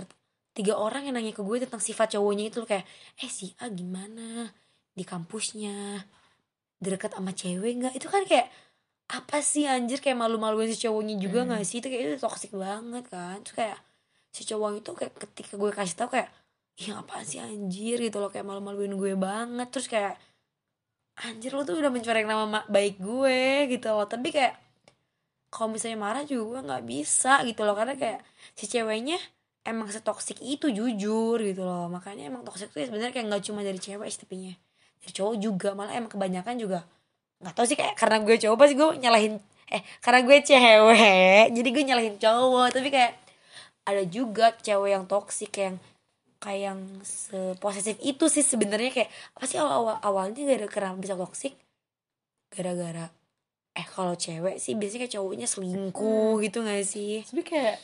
tiga 0.56 0.80
orang 0.80 1.06
yang 1.06 1.16
nanya 1.20 1.36
ke 1.36 1.44
gue 1.44 1.58
tentang 1.68 1.84
sifat 1.84 2.16
cowoknya 2.18 2.50
itu 2.50 2.58
loh 2.64 2.68
kayak 2.68 2.88
eh 3.22 3.30
si 3.30 3.52
A 3.62 3.68
gimana? 3.70 4.50
Di 4.96 5.04
kampusnya? 5.06 6.02
Deket 6.80 7.12
sama 7.16 7.32
cewek 7.36 7.72
nggak? 7.84 7.94
Itu 8.00 8.08
kan 8.12 8.24
kayak 8.28 8.48
apa 9.12 9.38
sih 9.44 9.68
anjir? 9.70 10.00
Kayak 10.02 10.18
malu-maluin 10.24 10.72
si 10.72 10.80
cowoknya 10.88 11.16
juga 11.20 11.44
Hmm. 11.44 11.48
nggak 11.54 11.64
sih? 11.68 11.78
Itu 11.84 11.88
kayak 11.92 12.04
itu 12.16 12.18
toxic 12.24 12.52
banget 12.56 13.04
kan? 13.12 13.38
Terus 13.46 13.56
kayak 13.60 13.78
si 14.32 14.42
cowok 14.48 14.70
itu 14.82 14.92
kayak 14.96 15.14
ketika 15.22 15.54
gue 15.60 15.72
kasih 15.72 15.96
tau 16.00 16.10
kayak 16.12 16.30
iya 16.80 17.00
apa 17.04 17.22
sih 17.28 17.40
anjir? 17.44 18.00
Gitu 18.02 18.18
loh 18.18 18.32
kayak 18.34 18.48
malu-maluin 18.48 18.96
gue 18.96 19.14
banget. 19.20 19.68
Terus 19.72 19.88
kayak 19.92 20.16
anjir 21.24 21.52
lo 21.56 21.64
tuh 21.64 21.80
udah 21.80 21.92
mencoreng 21.94 22.28
nama 22.28 22.44
ma- 22.48 22.68
baik 22.68 23.00
gue 23.00 23.72
gitu 23.72 23.88
loh. 23.92 24.08
Tapi 24.08 24.30
kayak 24.36 24.54
kalau 25.54 25.72
misalnya 25.72 26.00
marah 26.00 26.24
juga 26.28 26.60
gue 26.60 26.62
nggak 26.68 26.84
bisa 26.86 27.42
gitu 27.48 27.62
loh. 27.64 27.76
Karena 27.78 27.96
kayak 27.96 28.20
si 28.58 28.66
ceweknya 28.68 29.18
emang 29.66 29.88
setoksik 29.90 30.40
itu 30.44 30.68
jujur 30.72 31.38
gitu 31.42 31.62
loh. 31.64 31.88
Makanya 31.88 32.28
emang 32.32 32.44
toksik 32.48 32.70
tuh 32.76 32.84
sebenarnya 32.84 33.14
kayak 33.16 33.28
nggak 33.32 33.44
cuma 33.48 33.62
dari 33.64 33.80
cewek 33.80 34.08
sih 34.12 34.20
tapinya 34.24 34.54
dari 35.02 35.12
cowok 35.16 35.36
juga. 35.40 35.70
Malah 35.78 35.94
emang 35.96 36.12
kebanyakan 36.12 36.56
juga 36.60 36.80
nggak 37.44 37.54
tahu 37.56 37.66
sih 37.68 37.78
kayak 37.78 37.96
karena 38.00 38.18
gue 38.24 38.36
cowok 38.42 38.58
pasti 38.58 38.74
gue 38.80 38.90
nyalahin 39.04 39.34
eh 39.68 39.82
karena 40.00 40.20
gue 40.24 40.38
cewek 40.40 41.44
jadi 41.56 41.70
gue 41.72 41.84
nyalahin 41.88 42.16
cowok. 42.20 42.68
Tapi 42.76 42.90
kayak 42.92 43.14
ada 43.86 44.04
juga 44.10 44.52
cewek 44.66 44.90
yang 44.98 45.06
toksik 45.08 45.54
yang 45.56 45.76
kayak 46.46 46.62
yang 46.70 46.80
seposesif 47.02 47.98
itu 48.06 48.30
sih 48.30 48.46
sebenarnya 48.46 48.94
kayak 48.94 49.10
apa 49.34 49.46
sih 49.50 49.58
awal, 49.58 49.74
awal 49.82 49.96
awalnya 50.06 50.46
gara 50.46 50.70
kenapa 50.70 51.02
bisa 51.02 51.18
toksik 51.18 51.58
gara-gara 52.54 53.10
eh 53.76 53.88
kalau 53.90 54.14
cewek 54.14 54.62
sih 54.62 54.78
biasanya 54.78 55.10
kayak 55.10 55.14
cowoknya 55.18 55.48
selingkuh 55.50 56.38
gitu 56.46 56.62
gak 56.62 56.86
sih 56.86 57.26
tapi 57.26 57.42
kayak 57.42 57.82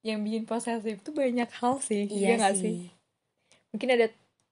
yang 0.00 0.24
bikin 0.24 0.48
posesif 0.48 1.04
tuh 1.04 1.12
banyak 1.12 1.46
hal 1.60 1.76
sih 1.78 2.08
iya 2.08 2.40
nggak 2.40 2.56
sih. 2.56 2.88
mungkin 3.70 3.90
ada 3.92 4.08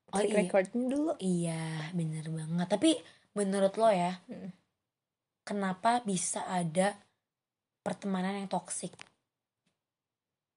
Oh, 0.08 0.24
track 0.24 0.32
iya. 0.32 0.40
recordnya 0.40 0.84
dulu 0.88 1.12
Iya, 1.20 1.92
bener 1.92 2.24
banget. 2.32 2.64
Tapi 2.72 2.96
menurut 3.36 3.76
lo 3.76 3.92
ya, 3.92 4.16
Hmm. 4.24 4.48
kenapa 5.44 6.00
bisa 6.00 6.48
ada 6.48 6.96
pertemanan 7.84 8.40
yang 8.40 8.48
toksik? 8.48 8.96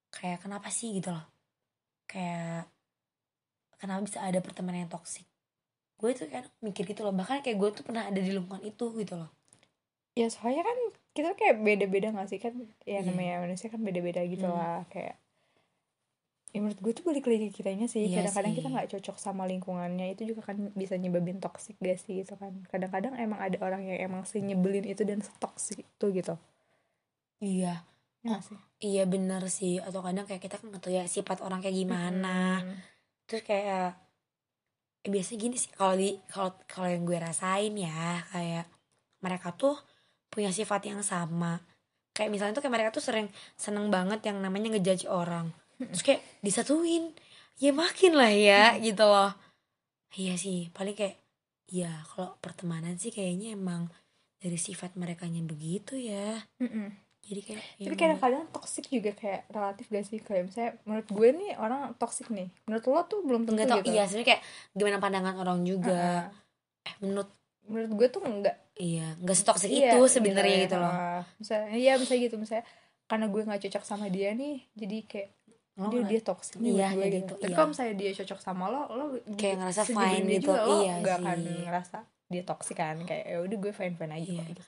Kayak 0.08 0.40
kenapa 0.40 0.72
sih 0.72 0.96
gitu 0.96 1.12
loh? 1.12 1.28
Kayak 2.08 2.71
kenapa 3.82 4.06
bisa 4.06 4.22
ada 4.22 4.38
pertemanan 4.38 4.86
yang 4.86 4.92
toksik? 4.92 5.26
Gue 5.98 6.14
tuh 6.14 6.26
kan 6.26 6.46
mikir 6.60 6.86
gitu 6.86 7.02
loh. 7.02 7.10
Bahkan 7.10 7.42
kayak 7.42 7.58
gue 7.58 7.70
tuh 7.72 7.82
pernah 7.82 8.06
ada 8.06 8.16
di 8.16 8.30
lingkungan 8.30 8.62
itu 8.62 8.86
gitu 8.96 9.18
loh. 9.18 9.30
ya 10.12 10.28
soalnya 10.28 10.60
kan 10.60 10.76
kita 11.10 11.32
kayak 11.32 11.56
beda-beda 11.58 12.12
gak 12.12 12.28
sih 12.28 12.36
kan 12.36 12.52
ya 12.84 13.00
Iya. 13.00 13.08
namanya 13.08 13.40
manusia 13.40 13.66
kan 13.66 13.80
beda-beda 13.80 14.20
gitu 14.22 14.44
Hmm. 14.44 14.54
lah 14.54 14.84
kayak 14.86 15.16
ya 16.52 16.60
menurut 16.60 16.76
gue 16.76 16.92
tuh 16.92 17.00
balik 17.02 17.24
lagi 17.24 17.48
kitanya 17.48 17.88
sih 17.88 18.04
Iya 18.04 18.20
kadang-kadang 18.20 18.52
kita 18.52 18.68
nggak 18.68 18.88
cocok 18.92 19.16
sama 19.16 19.48
lingkungannya 19.48 20.12
itu 20.12 20.28
juga 20.28 20.44
kan 20.44 20.68
bisa 20.72 21.00
nyebabin 21.00 21.40
toksik 21.40 21.80
gak 21.80 21.96
sih 21.96 22.20
gitu 22.20 22.36
kan 22.36 22.52
kadang-kadang 22.68 23.16
emang 23.16 23.40
ada 23.40 23.56
orang 23.58 23.80
yang 23.82 24.04
emang 24.04 24.28
sih 24.28 24.44
nyebelin 24.44 24.84
itu 24.84 25.00
dan 25.00 25.24
toksik 25.40 25.80
itu 25.80 26.06
gitu 26.12 26.36
Iya, 27.40 27.80
ya 28.20 28.36
sih 28.38 28.60
iya 28.78 29.02
bener 29.02 29.48
sih. 29.48 29.80
Atau 29.80 29.98
kadang 29.98 30.28
kayak 30.28 30.44
kita 30.44 30.54
kan 30.54 30.68
nggak 30.68 30.82
tahu 30.82 30.92
ya 30.92 31.08
sifat 31.08 31.40
orang 31.40 31.58
kayak 31.58 31.74
gimana. 31.74 32.60
Mm-mm. 32.60 32.76
Terus 33.26 33.42
kayak 33.46 33.66
eh, 35.02 35.10
biasanya 35.10 35.38
gini 35.38 35.56
sih 35.58 35.70
kalau 35.74 35.94
di 35.98 36.14
kalau 36.30 36.50
kalau 36.70 36.88
yang 36.90 37.02
gue 37.02 37.18
rasain 37.18 37.74
ya 37.74 38.22
kayak 38.30 38.66
mereka 39.22 39.54
tuh 39.54 39.74
punya 40.30 40.48
sifat 40.54 40.88
yang 40.88 41.02
sama. 41.02 41.60
Kayak 42.12 42.30
misalnya 42.32 42.54
tuh 42.56 42.62
kayak 42.64 42.74
mereka 42.74 42.90
tuh 42.94 43.04
sering 43.04 43.28
seneng 43.56 43.88
banget 43.88 44.20
yang 44.28 44.40
namanya 44.40 44.72
ngejudge 44.72 45.08
orang. 45.08 45.50
Terus 45.76 46.02
kayak 46.04 46.22
disatuin. 46.44 47.12
Ya 47.60 47.70
makin 47.74 48.16
lah 48.16 48.32
ya 48.32 48.76
gitu 48.80 49.04
loh. 49.04 49.34
Iya 50.16 50.36
sih 50.36 50.68
paling 50.72 50.96
kayak 50.96 51.16
ya 51.72 52.04
kalau 52.08 52.36
pertemanan 52.40 53.00
sih 53.00 53.12
kayaknya 53.12 53.56
emang 53.56 53.88
dari 54.38 54.58
sifat 54.58 54.98
mereka 54.98 55.24
begitu 55.28 55.96
ya. 55.96 56.42
Mm-mm. 56.60 57.01
Jadi 57.22 57.40
kayak 57.40 57.62
ya 57.72 57.84
tapi 57.84 57.94
kadang-kadang 57.96 58.44
toksik 58.50 58.86
juga 58.88 59.10
kayak 59.12 59.46
relatif 59.48 59.86
gak 59.86 60.04
sih 60.04 60.18
kayak 60.18 60.42
misalnya 60.44 60.72
menurut 60.82 61.08
gue 61.08 61.28
nih 61.32 61.52
orang 61.56 61.80
toksik 61.94 62.28
nih 62.28 62.50
menurut 62.64 62.84
lo 62.84 63.00
tuh 63.04 63.20
belum 63.20 63.42
tentu 63.44 63.62
tau 63.62 63.78
gitu 63.78 63.90
iya 63.90 64.04
sebenarnya 64.04 64.28
kayak 64.28 64.42
gimana 64.72 64.96
pandangan 64.98 65.34
orang 65.36 65.58
juga 65.62 65.94
Heeh. 65.94 66.24
eh 66.84 66.94
menurut 67.00 67.30
menurut 67.64 67.92
gue 67.92 68.08
tuh 68.10 68.22
enggak 68.22 68.56
Iya, 68.74 69.14
nggak 69.16 69.36
setoksik 69.36 69.68
Iya, 69.68 69.92
itu 69.92 69.98
sebenarnya 70.08 70.56
ya. 70.56 70.64
gitu 70.64 70.76
loh. 70.76 70.92
Misalnya 71.36 71.68
iya 71.76 71.92
misalnya 71.94 72.20
gitu 72.24 72.36
misalnya 72.36 72.64
karena 73.04 73.26
gue 73.28 73.42
nggak 73.44 73.62
cocok 73.62 73.84
sama 73.84 74.06
dia 74.08 74.32
nih 74.32 74.64
jadi 74.72 74.96
kayak 75.04 75.28
Lo 75.72 75.86
dia 75.86 76.00
nggak- 76.00 76.08
dia 76.10 76.20
toksik 76.22 76.56
nih 76.56 76.70
Iya, 76.72 76.86
gue 76.88 76.96
kayak 76.96 77.04
gitu. 77.06 77.20
gitu, 77.22 77.32
Tapi 77.38 77.46
iya. 77.46 77.54
kalau 77.54 77.68
misalnya 77.68 77.94
dia 77.94 78.10
cocok 78.14 78.38
sama 78.40 78.64
lo, 78.66 78.82
lo 78.90 79.04
Kayak 79.32 79.56
ngerasa 79.58 79.82
fine 79.86 80.24
gitu, 80.26 80.48
juga, 80.48 80.60
lo 80.62 80.76
iya 80.78 80.94
gak 80.98 81.16
akan 81.18 81.36
sih. 81.38 81.60
ngerasa 81.62 81.96
dia 82.26 82.42
toksik 82.42 82.76
kan 82.76 82.96
kayak 83.02 83.24
ya 83.26 83.38
udah 83.40 83.58
gue 83.60 83.72
fine 83.72 83.94
fine 83.94 84.12
aja 84.14 84.24
Iya. 84.32 84.44
gitu. 84.50 84.62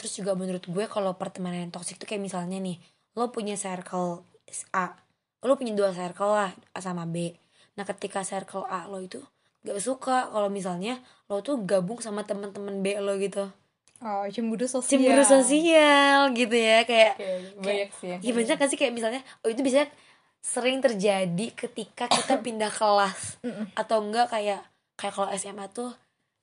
Terus 0.00 0.16
juga 0.16 0.32
menurut 0.32 0.64
gue 0.64 0.84
kalau 0.88 1.12
pertemanan 1.20 1.68
yang 1.68 1.72
toksik 1.72 2.00
tuh 2.00 2.08
kayak 2.08 2.24
misalnya 2.24 2.56
nih, 2.56 2.80
lo 3.12 3.28
punya 3.28 3.52
circle 3.60 4.24
A, 4.72 4.96
lo 5.44 5.52
punya 5.60 5.76
dua 5.76 5.92
circle 5.92 6.32
lah 6.32 6.50
A 6.72 6.78
sama 6.80 7.04
B. 7.04 7.36
Nah 7.76 7.84
ketika 7.84 8.24
circle 8.24 8.64
A 8.64 8.88
lo 8.88 9.04
itu 9.04 9.20
gak 9.60 9.76
suka 9.76 10.32
kalau 10.32 10.48
misalnya 10.48 11.04
lo 11.28 11.44
tuh 11.44 11.60
gabung 11.60 12.00
sama 12.00 12.24
teman-teman 12.24 12.80
B 12.80 12.96
lo 12.96 13.20
gitu. 13.20 13.52
Oh 14.00 14.24
cemburu 14.32 14.64
sosial. 14.64 14.96
Cemburu 14.96 15.20
sosial 15.20 16.32
gitu 16.32 16.56
ya 16.56 16.88
kayak 16.88 17.20
Kayak 17.20 17.38
banyak 17.60 17.90
sih. 18.00 18.08
yang 18.08 18.20
Iya 18.24 18.32
banyak 18.32 18.56
gak 18.56 18.70
sih 18.72 18.78
kayak 18.80 18.92
misalnya 18.96 19.20
Oh 19.44 19.52
itu 19.52 19.60
biasanya 19.60 19.92
sering 20.40 20.80
terjadi 20.80 21.46
ketika 21.52 22.08
kita 22.08 22.40
pindah 22.40 22.72
kelas 22.72 23.36
atau 23.76 24.00
enggak 24.00 24.32
kayak 24.32 24.64
kayak 24.96 25.12
kalau 25.12 25.28
SMA 25.36 25.68
tuh 25.68 25.92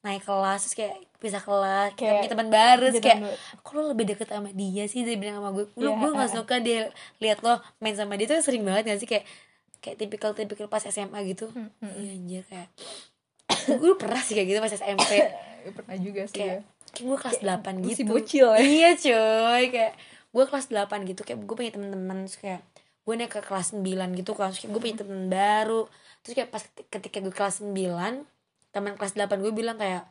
naik 0.05 0.23
kelas 0.23 0.59
terus 0.63 0.75
kayak 0.77 0.95
pisah 1.17 1.41
kelas 1.41 1.97
kayak 1.97 2.21
punya 2.21 2.31
teman 2.31 2.49
baru 2.53 2.85
terus 2.87 2.95
jadi 3.01 3.05
kayak 3.05 3.19
teman 3.19 3.63
kok 3.65 3.71
lo 3.73 3.81
lebih 3.91 4.05
deket 4.13 4.27
sama 4.29 4.49
dia 4.53 4.83
sih 4.85 5.01
dibanding 5.01 5.37
sama 5.41 5.49
gue? 5.51 5.65
Lu 5.73 5.89
Iya, 5.89 5.97
gue 5.97 6.09
nggak 6.13 6.29
eh. 6.29 6.35
suka 6.37 6.55
dia 6.61 6.81
lihat 7.17 7.39
lo 7.41 7.53
main 7.81 7.95
sama 7.97 8.13
dia 8.15 8.25
tuh 8.29 8.37
sering 8.45 8.61
banget 8.61 8.93
gak 8.93 8.99
sih? 9.01 9.09
Kayak 9.09 9.25
kayak 9.81 9.95
tipikal 9.97 10.31
tipikal 10.37 10.69
pas 10.69 10.85
SMA 10.85 11.19
gitu. 11.25 11.49
Iya 11.81 12.11
anjir 12.13 12.43
kayak 12.45 12.69
gue 13.81 13.91
pernah 13.97 14.21
sih 14.21 14.33
kayak 14.37 14.47
gitu 14.53 14.59
pas 14.61 14.73
SMP 14.73 15.11
pernah 15.77 15.97
juga 15.99 16.21
sih 16.29 16.37
kayak 16.39 16.57
ya. 16.61 16.61
kayak 16.93 17.05
gue 17.07 17.17
kelas 17.19 17.39
8 17.43 17.83
gitu. 17.83 17.87
masih 17.91 18.07
bocil 18.07 18.47
ya. 18.55 18.59
iya 18.63 18.89
coy 18.95 19.63
kayak 19.67 19.93
gue 20.31 20.43
kelas 20.47 20.67
8 20.71 21.09
gitu 21.09 21.21
kayak 21.27 21.39
gue 21.43 21.55
punya 21.57 21.71
temen-temen 21.75 22.17
terus 22.29 22.37
kayak 22.39 22.61
gue 23.07 23.13
naik 23.15 23.31
ke 23.31 23.41
kelas 23.43 23.75
9 23.75 23.83
gitu 24.19 24.31
kan 24.35 24.51
terus 24.51 24.61
kayak 24.63 24.71
gue 24.71 24.81
punya 24.83 24.97
temen 25.01 25.21
baru. 25.27 25.83
Terus 26.21 26.33
kayak 26.37 26.49
pas 26.51 26.63
ketika 26.91 27.17
gue 27.23 27.33
kelas 27.33 27.63
9 27.63 28.36
teman 28.69 28.93
kelas 28.93 29.13
8 29.13 29.27
gue 29.37 29.51
bilang 29.51 29.75
kayak 29.75 30.05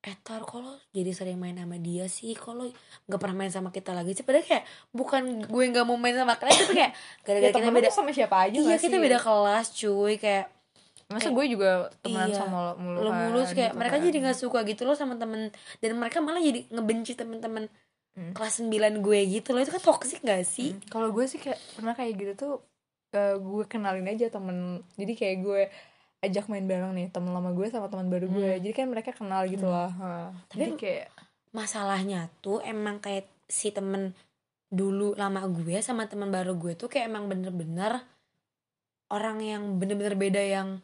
eh 0.00 0.16
tar 0.20 0.40
kok 0.40 0.58
lo 0.58 0.76
jadi 0.90 1.10
sering 1.10 1.36
main 1.36 1.56
sama 1.56 1.76
dia 1.76 2.04
sih 2.06 2.32
kok 2.32 2.52
lo 2.52 2.68
gak 3.04 3.16
pernah 3.16 3.36
main 3.38 3.48
sama 3.48 3.68
kita 3.68 3.90
lagi 3.90 4.12
sih 4.12 4.20
padahal 4.20 4.44
kayak 4.44 4.64
bukan 4.90 5.22
gue 5.42 5.62
gak 5.66 5.82
mau 5.82 5.96
main 5.96 6.12
sama 6.12 6.36
kalian 6.36 6.58
tapi 6.60 6.74
kayak 6.76 6.92
gara-gara 7.22 7.48
Ya, 7.48 7.56
kita 7.56 7.70
beda 7.72 7.88
sama 7.88 8.10
siapa 8.10 8.36
aja 8.42 8.52
iya 8.54 8.76
kita 8.76 8.92
sih? 8.92 9.00
beda 9.00 9.18
kelas 9.18 9.66
cuy 9.74 10.14
kayak 10.14 10.46
masa 11.06 11.28
gue 11.30 11.44
juga 11.46 11.70
temenan 11.98 12.28
Iya. 12.28 12.36
sama 12.38 12.58
lo 12.60 12.72
mulu 12.76 12.98
lo 12.98 13.10
kan, 13.10 13.20
mulus 13.24 13.50
kayak 13.50 13.70
gitu 13.70 13.78
mereka 13.78 13.96
kan. 13.96 14.04
jadi 14.04 14.16
nggak 14.20 14.38
suka 14.38 14.58
gitu 14.62 14.82
loh 14.82 14.92
sama 14.94 15.14
temen 15.14 15.40
dan 15.78 15.90
mereka 15.94 16.18
malah 16.18 16.40
jadi 16.40 16.60
ngebenci 16.68 17.12
temen-temen 17.14 17.64
Hmm. 18.14 18.30
kelas 18.30 18.62
9 18.62 18.70
gue 19.00 19.18
gitu 19.28 19.50
loh 19.50 19.58
itu 19.58 19.72
kan 19.72 19.82
toxic 19.82 20.22
gak 20.22 20.44
sih 20.44 20.70
Hmm. 20.70 20.86
kalau 20.86 21.10
gue 21.10 21.24
sih 21.24 21.34
kayak 21.36 21.58
pernah 21.74 21.92
kayak 21.92 22.14
gitu 22.14 22.32
tuh 22.36 22.52
eh, 23.10 23.34
gue 23.34 23.64
kenalin 23.64 24.06
aja 24.06 24.28
temen 24.28 24.56
jadi 24.94 25.12
kayak 25.12 25.36
gue 25.40 25.62
ajak 26.24 26.48
main 26.48 26.64
bareng 26.64 26.92
nih 26.92 27.08
temen 27.12 27.30
lama 27.30 27.52
gue 27.52 27.66
sama 27.68 27.86
teman 27.88 28.08
baru 28.08 28.26
gue. 28.28 28.50
Hmm. 28.56 28.62
jadi 28.62 28.74
kan 28.74 28.86
mereka 28.90 29.10
kenal 29.12 29.44
gitu 29.46 29.68
lah. 29.68 29.90
Ha. 29.94 30.10
jadi 30.52 30.72
Tapi- 30.72 30.80
kayak 30.80 31.06
masalahnya 31.54 32.32
tuh 32.42 32.58
emang 32.64 32.98
kayak 32.98 33.30
si 33.46 33.70
temen 33.70 34.16
dulu 34.74 35.14
lama 35.14 35.46
gue 35.46 35.78
sama 35.78 36.10
teman 36.10 36.34
baru 36.34 36.58
gue 36.58 36.74
tuh 36.74 36.90
kayak 36.90 37.06
emang 37.06 37.30
bener-bener 37.30 38.02
orang 39.12 39.38
yang 39.38 39.78
bener-bener 39.78 40.18
beda 40.18 40.42
yang 40.42 40.82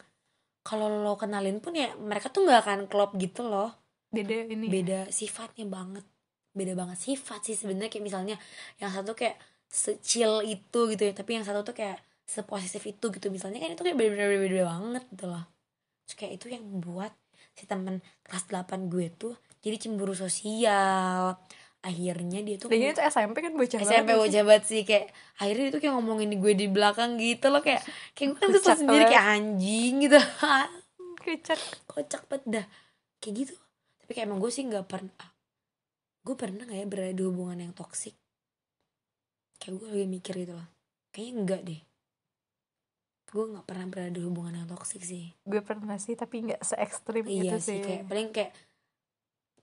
kalau 0.63 0.87
lo 0.93 1.17
kenalin 1.17 1.59
pun 1.59 1.73
ya 1.75 1.91
mereka 1.97 2.29
tuh 2.29 2.45
nggak 2.47 2.61
akan 2.63 2.81
klop 2.87 3.17
gitu 3.17 3.49
loh. 3.49 3.73
Beda 4.13 4.45
ini. 4.47 4.69
Beda 4.69 5.09
sifatnya 5.09 5.65
banget. 5.67 6.05
Beda 6.53 6.77
banget 6.77 7.01
sifat 7.01 7.41
sih 7.49 7.57
sebenarnya. 7.57 7.89
Kayak 7.89 8.05
misalnya 8.07 8.37
yang 8.79 8.93
satu 8.93 9.17
kayak 9.17 9.41
secil 9.71 10.45
itu 10.45 10.81
gitu 10.91 11.03
ya 11.07 11.15
tapi 11.15 11.39
yang 11.39 11.47
satu 11.47 11.63
tuh 11.63 11.73
kayak 11.75 11.99
seposesif 12.31 12.87
itu 12.87 13.11
gitu. 13.11 13.27
Misalnya 13.35 13.59
kan 13.59 13.75
itu 13.75 13.83
kayak 13.83 13.99
bener-bener 13.99 14.39
beda 14.47 14.65
banget 14.71 15.05
gitu 15.11 15.27
loh. 15.27 15.45
Terus 16.07 16.15
kayak 16.15 16.33
itu 16.39 16.47
yang 16.55 16.63
membuat 16.63 17.13
si 17.59 17.67
teman 17.67 17.99
kelas 18.23 18.47
8 18.47 18.87
gue 18.87 19.11
tuh 19.11 19.35
jadi 19.59 19.77
cemburu 19.83 20.15
sosial. 20.15 21.35
Akhirnya 21.81 22.45
dia 22.45 22.61
tuh 22.61 22.69
Lagian 22.69 22.93
itu 22.93 23.03
SMP 23.03 23.41
kan 23.41 23.57
bocah 23.57 23.81
SMP 23.83 24.15
bocah 24.15 24.43
banget 24.47 24.65
sih. 24.71 24.83
Kayak 24.87 25.11
akhirnya 25.43 25.63
dia 25.67 25.75
tuh 25.75 25.81
kayak 25.83 25.95
ngomongin 25.99 26.31
gue 26.39 26.53
di 26.55 26.67
belakang 26.71 27.19
gitu 27.19 27.51
loh. 27.51 27.65
Kayak 27.65 27.83
kayak 28.15 28.27
gue 28.31 28.39
kan 28.39 28.49
kesel 28.55 28.63
Kocak 28.63 28.79
sendiri 28.79 29.05
kayak 29.11 29.27
anjing 29.27 29.93
gitu. 30.07 30.21
Kocak. 31.25 32.23
Banget 32.31 32.45
dah. 32.47 32.67
Kayak 33.19 33.35
gitu. 33.43 33.55
Tapi 34.07 34.11
kayak 34.15 34.27
emang 34.31 34.39
gue 34.39 34.53
sih 34.55 34.63
nggak 34.63 34.87
pernah 34.87 35.29
gue 36.21 36.37
pernah 36.37 36.69
nggak 36.69 36.79
ya 36.85 36.87
berada 36.87 37.13
di 37.17 37.25
hubungan 37.25 37.65
yang 37.65 37.73
toksik 37.73 38.13
kayak 39.57 39.77
gue 39.77 39.89
lagi 39.89 40.09
mikir 40.09 40.35
gitu 40.37 40.53
loh. 40.57 40.69
Kayaknya 41.13 41.33
enggak 41.37 41.61
deh 41.65 41.81
gue 43.31 43.45
nggak 43.47 43.67
pernah 43.67 43.87
berada 43.87 44.11
di 44.11 44.21
hubungan 44.23 44.55
yang 44.59 44.69
toksik 44.69 45.03
sih. 45.07 45.31
Gue 45.47 45.63
pernah 45.63 45.97
sih 45.97 46.19
tapi 46.19 46.51
nggak 46.51 46.61
se 46.67 46.75
ekstrim 46.77 47.25
iya 47.31 47.55
itu 47.55 47.59
sih 47.63 47.79
sih. 47.79 47.83
kayak 47.83 48.03
paling 48.11 48.29
kayak 48.35 48.53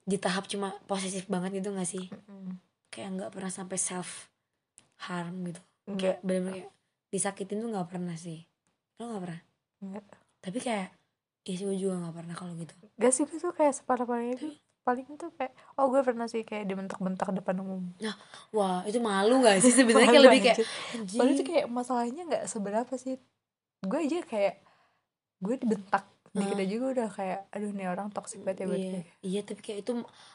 di 0.07 0.17
tahap 0.17 0.47
cuma 0.47 0.71
posesif 0.87 1.27
banget 1.27 1.59
gitu 1.59 1.75
gak 1.75 1.83
sih? 1.83 2.07
Mm-mm. 2.07 2.55
kayak 2.87 3.09
nggak 3.19 3.31
pernah 3.35 3.51
sampai 3.51 3.75
self 3.75 4.31
harm 5.03 5.51
gitu 5.51 5.59
Enggak, 5.87 6.23
bener-bener 6.23 6.63
kayak 6.63 6.71
disakitin 7.11 7.63
tuh 7.63 7.69
nggak 7.71 7.87
pernah 7.91 8.15
sih. 8.15 8.43
Lo 8.99 9.11
nggak 9.11 9.23
pernah? 9.23 9.41
Enggak. 9.83 10.05
tapi 10.41 10.57
kayak 10.63 10.87
iya 11.43 11.55
sih 11.59 11.65
gue 11.67 11.77
juga 11.77 11.95
nggak 11.99 12.15
pernah 12.15 12.35
kalau 12.39 12.53
gitu. 12.55 12.73
Gak 12.95 13.11
sih 13.11 13.23
gue 13.27 13.39
tuh 13.39 13.51
kayak 13.51 13.75
separah-parahnya 13.75 14.35
tuh 14.39 14.55
paling 14.87 15.03
tuh 15.19 15.27
kayak 15.35 15.51
oh 15.75 15.91
gue 15.91 15.99
pernah 15.99 16.31
sih 16.31 16.47
kayak 16.47 16.63
dibentak-bentak 16.71 17.27
depan 17.35 17.59
umum. 17.59 17.91
Wah 18.55 18.87
itu 18.87 19.03
malu 19.03 19.43
gak 19.43 19.59
sih 19.59 19.75
sebenarnya? 19.75 20.07
Kayak 20.15 20.23
lebih 20.23 20.41
kayak 20.47 20.57
anjing 20.95 21.29
tuh 21.35 21.45
kayak 21.51 21.67
masalahnya 21.67 22.21
nggak 22.23 22.43
seberapa 22.47 22.93
sih 22.95 23.19
gue 23.85 23.99
aja 23.99 24.19
kayak 24.25 24.55
gue 25.37 25.55
dibentak 25.61 26.05
dikit 26.33 26.57
Ah. 26.57 26.63
aja 26.65 26.75
gue 26.77 26.89
udah 26.93 27.09
kayak 27.09 27.39
aduh 27.49 27.71
nih 27.73 27.87
orang 27.89 28.07
toxic 28.13 28.41
banget 28.45 28.65
ya 28.65 28.65
buat 28.69 28.77
iya, 28.77 28.91
gue. 28.91 29.03
iya 29.25 29.41
tapi 29.41 29.61
kayak 29.61 29.79
itu 29.85 29.91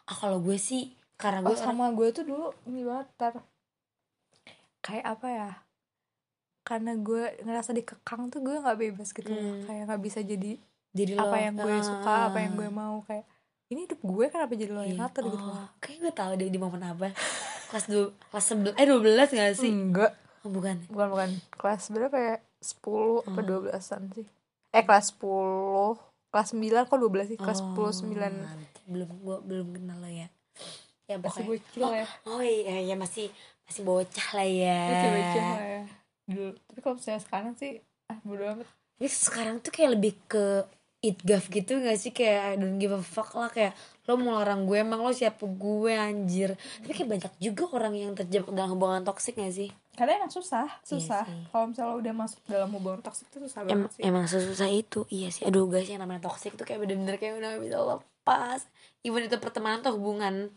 ah 0.06 0.16
kalau 0.16 0.38
gue 0.42 0.58
sih 0.58 0.94
karena 1.14 1.42
oh 1.42 1.50
gue 1.50 1.54
orang 1.54 1.66
sama 1.78 1.84
gue 1.94 2.08
tuh 2.10 2.24
dulu 2.26 2.50
ini 2.66 2.82
banget 2.82 3.08
tar. 3.14 3.34
Kayak 4.82 5.04
apa 5.14 5.26
ya 5.30 5.50
karena 6.62 6.94
gue 6.98 7.22
ngerasa 7.42 7.70
dikekang 7.74 8.30
tuh 8.30 8.38
gue 8.42 8.54
nggak 8.58 8.78
bebas 8.78 9.10
gitu. 9.14 9.30
Hmm. 9.30 9.66
kayak 9.66 9.82
nggak 9.90 10.02
bisa 10.02 10.20
jadi 10.22 10.58
jadi 10.94 11.12
apa 11.18 11.34
lo- 11.34 11.42
yang 11.42 11.54
gue 11.58 11.74
suka 11.82 12.14
apa 12.30 12.38
yang 12.38 12.52
gue 12.54 12.68
mau 12.70 13.02
kayak 13.06 13.26
ini 13.70 13.88
hidup 13.88 14.00
gue 14.04 14.24
kenapa 14.28 14.52
jadi 14.52 14.70
lo 14.70 14.82
yang 14.84 14.98
iya. 14.98 15.02
ngatur? 15.06 15.22
gitu 15.32 15.38
oh, 15.38 15.54
loh 15.54 15.68
kayak 15.80 15.98
gue 16.02 16.12
tahu 16.12 16.32
deh 16.38 16.48
di 16.50 16.58
momen 16.60 16.82
apa. 16.82 17.14
Kelas 17.72 17.86
dua 17.88 18.04
kelas 18.28 18.44
sebelas 18.44 18.74
eh 18.76 18.86
dua 18.86 19.00
belas 19.00 19.28
gak 19.32 19.54
sih? 19.56 19.72
Enggak. 19.72 20.12
Oh, 20.44 20.50
bukan. 20.52 20.76
Bukan 20.92 21.06
bukan. 21.08 21.30
Kelas 21.56 21.88
berapa 21.88 22.16
ya 22.18 22.34
10 22.62 23.26
apa 23.26 23.40
Oh. 23.42 23.44
12-an 23.66 24.02
sih. 24.14 24.26
Eh 24.70 24.82
kelas 24.82 25.12
10 25.12 25.98
kelas 26.32 26.48
9 26.54 26.88
kok 26.88 26.96
12 26.96 27.28
sih? 27.28 27.36
Kelas 27.36 27.60
Oh, 27.60 27.90
10 27.92 28.08
9 28.08 28.32
mantap. 28.32 28.82
belum 28.88 29.10
gue 29.20 29.36
belum 29.44 29.68
kenal 29.74 29.98
lo 29.98 30.08
ya. 30.08 30.28
Ya 31.04 31.18
masih 31.18 31.42
bocil 31.44 31.82
ya. 31.92 32.06
Oh 32.24 32.40
iya 32.40 32.80
ya 32.80 32.94
masih 32.94 33.28
masih 33.66 33.82
bocah 33.82 34.28
lah 34.32 34.48
ya. 34.48 34.80
Masih 34.88 35.10
bocil 35.10 35.42
lah 35.44 35.60
ya. 35.60 35.82
Dulu 36.24 36.50
tapi 36.64 36.78
kalau 36.80 36.94
misalnya 36.96 37.20
sekarang 37.20 37.52
sih 37.54 37.72
ah 38.06 38.18
bodo 38.22 38.42
amat. 38.48 38.66
Tapi 38.96 39.08
sekarang 39.10 39.56
tuh 39.58 39.72
kayak 39.74 39.90
lebih 39.92 40.14
ke 40.24 40.44
itgaf 41.02 41.50
gitu 41.50 41.82
gak 41.82 41.98
sih? 41.98 42.14
Kayak 42.14 42.40
I 42.46 42.56
don't 42.56 42.78
give 42.78 42.94
a 42.94 43.02
fuck 43.02 43.34
lah. 43.34 43.50
Kayak 43.50 43.74
lo 44.06 44.14
mau 44.16 44.38
larang 44.38 44.64
gue 44.64 44.78
emang 44.78 45.02
lo 45.02 45.10
siapa 45.10 45.42
gue 45.42 45.92
anjir. 45.92 46.54
Tapi 46.80 46.92
kayak 46.94 47.10
banyak 47.10 47.32
juga 47.42 47.66
orang 47.74 47.94
yang 47.98 48.12
terjebak 48.14 48.54
dalam 48.54 48.72
hubungan 48.72 49.02
toksik 49.02 49.36
gak 49.36 49.52
sih 49.52 49.68
karena 49.92 50.24
emang 50.24 50.32
susah 50.32 50.66
susah. 50.88 51.28
sih. 51.28 51.52
kalau 51.52 51.68
misalnya 51.68 51.96
udah 52.00 52.12
masuk 52.16 52.40
dalam 52.48 52.72
hubungan 52.72 53.04
toksik 53.04 53.28
itu 53.28 53.44
susah 53.44 53.60
em 53.68 53.84
banget 53.84 53.92
sih. 53.92 54.02
emang 54.08 54.24
sesusah 54.24 54.70
itu 54.72 55.04
iya 55.12 55.28
sih. 55.28 55.44
Aduh 55.44 55.68
guys 55.68 55.84
yang 55.84 56.00
namanya 56.00 56.24
toksik 56.24 56.56
tuh 56.56 56.64
kayak 56.64 56.80
bener-bener 56.80 57.20
kayak 57.20 57.36
udah 57.36 57.60
bisa 57.60 57.78
lepas. 57.84 58.60
Even 59.04 59.28
itu 59.28 59.36
pertemanan 59.36 59.84
atau 59.84 59.92
hubungan 60.00 60.48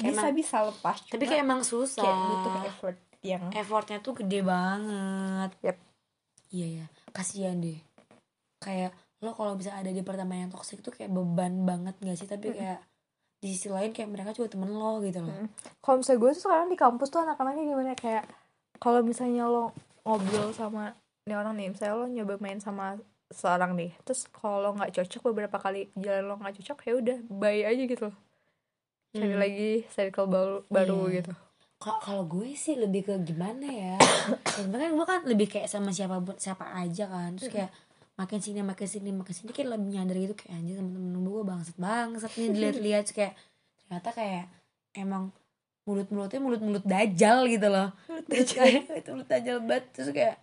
kayak 0.00 0.16
bisa 0.16 0.24
emang- 0.24 0.36
bisa 0.36 0.56
lepas 0.64 0.96
tapi 1.04 1.22
cuma 1.22 1.30
kayak 1.36 1.44
emang 1.44 1.60
susah. 1.62 2.00
kayak 2.00 2.16
butuh 2.24 2.52
effort 2.64 2.96
yang 3.22 3.42
effortnya 3.52 3.98
tuh 4.00 4.12
gede 4.18 4.40
banget. 4.40 5.50
Yap. 5.62 5.76
iya 6.48 6.66
ya 6.82 6.86
kasihan 7.12 7.60
deh. 7.60 7.76
Kayak 8.58 8.96
lo 9.22 9.36
kalau 9.36 9.54
bisa 9.54 9.76
ada 9.76 9.92
di 9.92 10.00
pertemanan 10.00 10.48
yang 10.48 10.52
toksik 10.52 10.80
tuh 10.80 10.90
kayak 10.90 11.12
beban 11.12 11.62
banget 11.62 11.94
gak 12.00 12.16
sih? 12.18 12.26
Tapi 12.26 12.56
kayak 12.56 12.80
di 13.38 13.52
sisi 13.52 13.68
lain 13.68 13.90
kayak 13.90 14.08
mereka 14.08 14.30
juga 14.32 14.54
temen 14.54 14.70
lo 14.70 15.02
gitu 15.02 15.18
loh. 15.18 15.34
Mm. 15.34 15.48
kalau 15.82 15.98
misalnya 15.98 16.18
gue 16.22 16.30
tuh 16.30 16.42
sekarang 16.46 16.68
di 16.70 16.78
kampus 16.78 17.08
tuh 17.10 17.20
anak-anaknya 17.26 17.62
gimana? 17.68 17.92
Kayak 17.98 18.24
kalau 18.82 19.00
misalnya 19.00 19.46
lo 19.46 19.70
ngobrol 20.02 20.50
sama 20.50 20.98
nih 21.22 21.38
orang 21.38 21.54
nih 21.54 21.70
misalnya 21.70 21.94
lo 21.94 22.06
nyoba 22.08 22.34
main 22.36 22.58
sama 22.58 22.98
seorang 23.30 23.72
nih 23.72 23.94
terus 24.02 24.26
kalau 24.28 24.74
nggak 24.74 24.90
cocok 24.92 25.30
beberapa 25.30 25.56
kali 25.56 25.86
jalan 25.94 26.26
lo 26.26 26.34
nggak 26.36 26.58
cocok 26.58 26.78
ya 26.82 26.92
udah 26.98 27.18
bye 27.30 27.62
aja 27.62 27.82
gitu 27.86 28.04
loh 28.04 28.16
cari 29.12 29.28
Hmm. 29.28 29.38
lagi 29.38 29.70
circle 29.88 30.26
baru 30.26 30.56
baru 30.66 30.98
Iya. 31.06 31.14
gitu 31.20 31.32
Kalau 31.76 31.98
kalau 31.98 32.22
gue 32.24 32.54
sih 32.54 32.78
lebih 32.78 33.02
ke 33.02 33.14
gimana 33.20 33.66
ya? 33.66 33.98
Sebenarnya 34.46 34.94
gue 34.94 35.02
kan 35.02 35.20
lebih 35.26 35.50
kayak 35.50 35.66
sama 35.66 35.90
siapa 35.90 36.14
siapa 36.38 36.62
aja 36.72 37.10
kan. 37.10 37.34
Terus 37.34 37.50
kayak 37.50 37.70
makin 38.14 38.38
sini 38.38 38.62
makin 38.62 38.86
sini 38.86 39.10
makin 39.10 39.34
sini 39.34 39.50
kayak 39.50 39.74
lebih 39.74 39.90
nyadar 39.90 40.14
gitu 40.16 40.34
kayak 40.36 40.52
anjir 40.54 40.78
temen-temen 40.78 41.26
gue 41.26 41.42
bangsat 41.42 41.74
bangsat 41.74 42.30
nih 42.32 42.48
dilihat-lihat 42.48 43.06
kayak 43.10 43.34
ternyata 43.76 44.08
kayak 44.14 44.44
emang 44.94 45.34
mulut-mulutnya 45.82 46.40
mulut-mulut 46.40 46.84
dajal 46.86 47.46
gitu 47.50 47.68
loh. 47.68 47.90
Terus 48.30 48.54
kayak 48.54 48.90
itu 49.02 49.10
mulut 49.12 49.28
dajal 49.28 49.56
banget. 49.64 49.84
Terus 49.94 50.10
kayak 50.14 50.36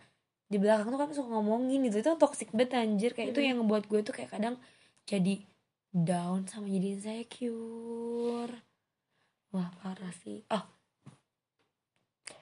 di 0.49 0.57
belakang 0.57 0.89
tuh 0.89 0.99
kan 0.99 1.09
suka 1.13 1.29
ngomongin 1.29 1.85
gitu. 1.87 2.01
Itu 2.01 2.15
toxic 2.19 2.49
banget 2.51 2.79
anjir. 2.79 3.11
Kayak 3.15 3.37
itu 3.37 3.39
yang 3.43 3.63
ngebuat 3.63 3.87
gue 3.87 3.99
tuh 4.03 4.13
kayak 4.15 4.31
kadang 4.35 4.55
jadi 5.07 5.41
down 5.91 6.45
sama 6.45 6.67
jadi 6.69 6.99
insecure. 6.99 8.53
Wah 9.55 9.69
parah 9.81 10.13
sih. 10.25 10.45
Oh. 10.51 10.65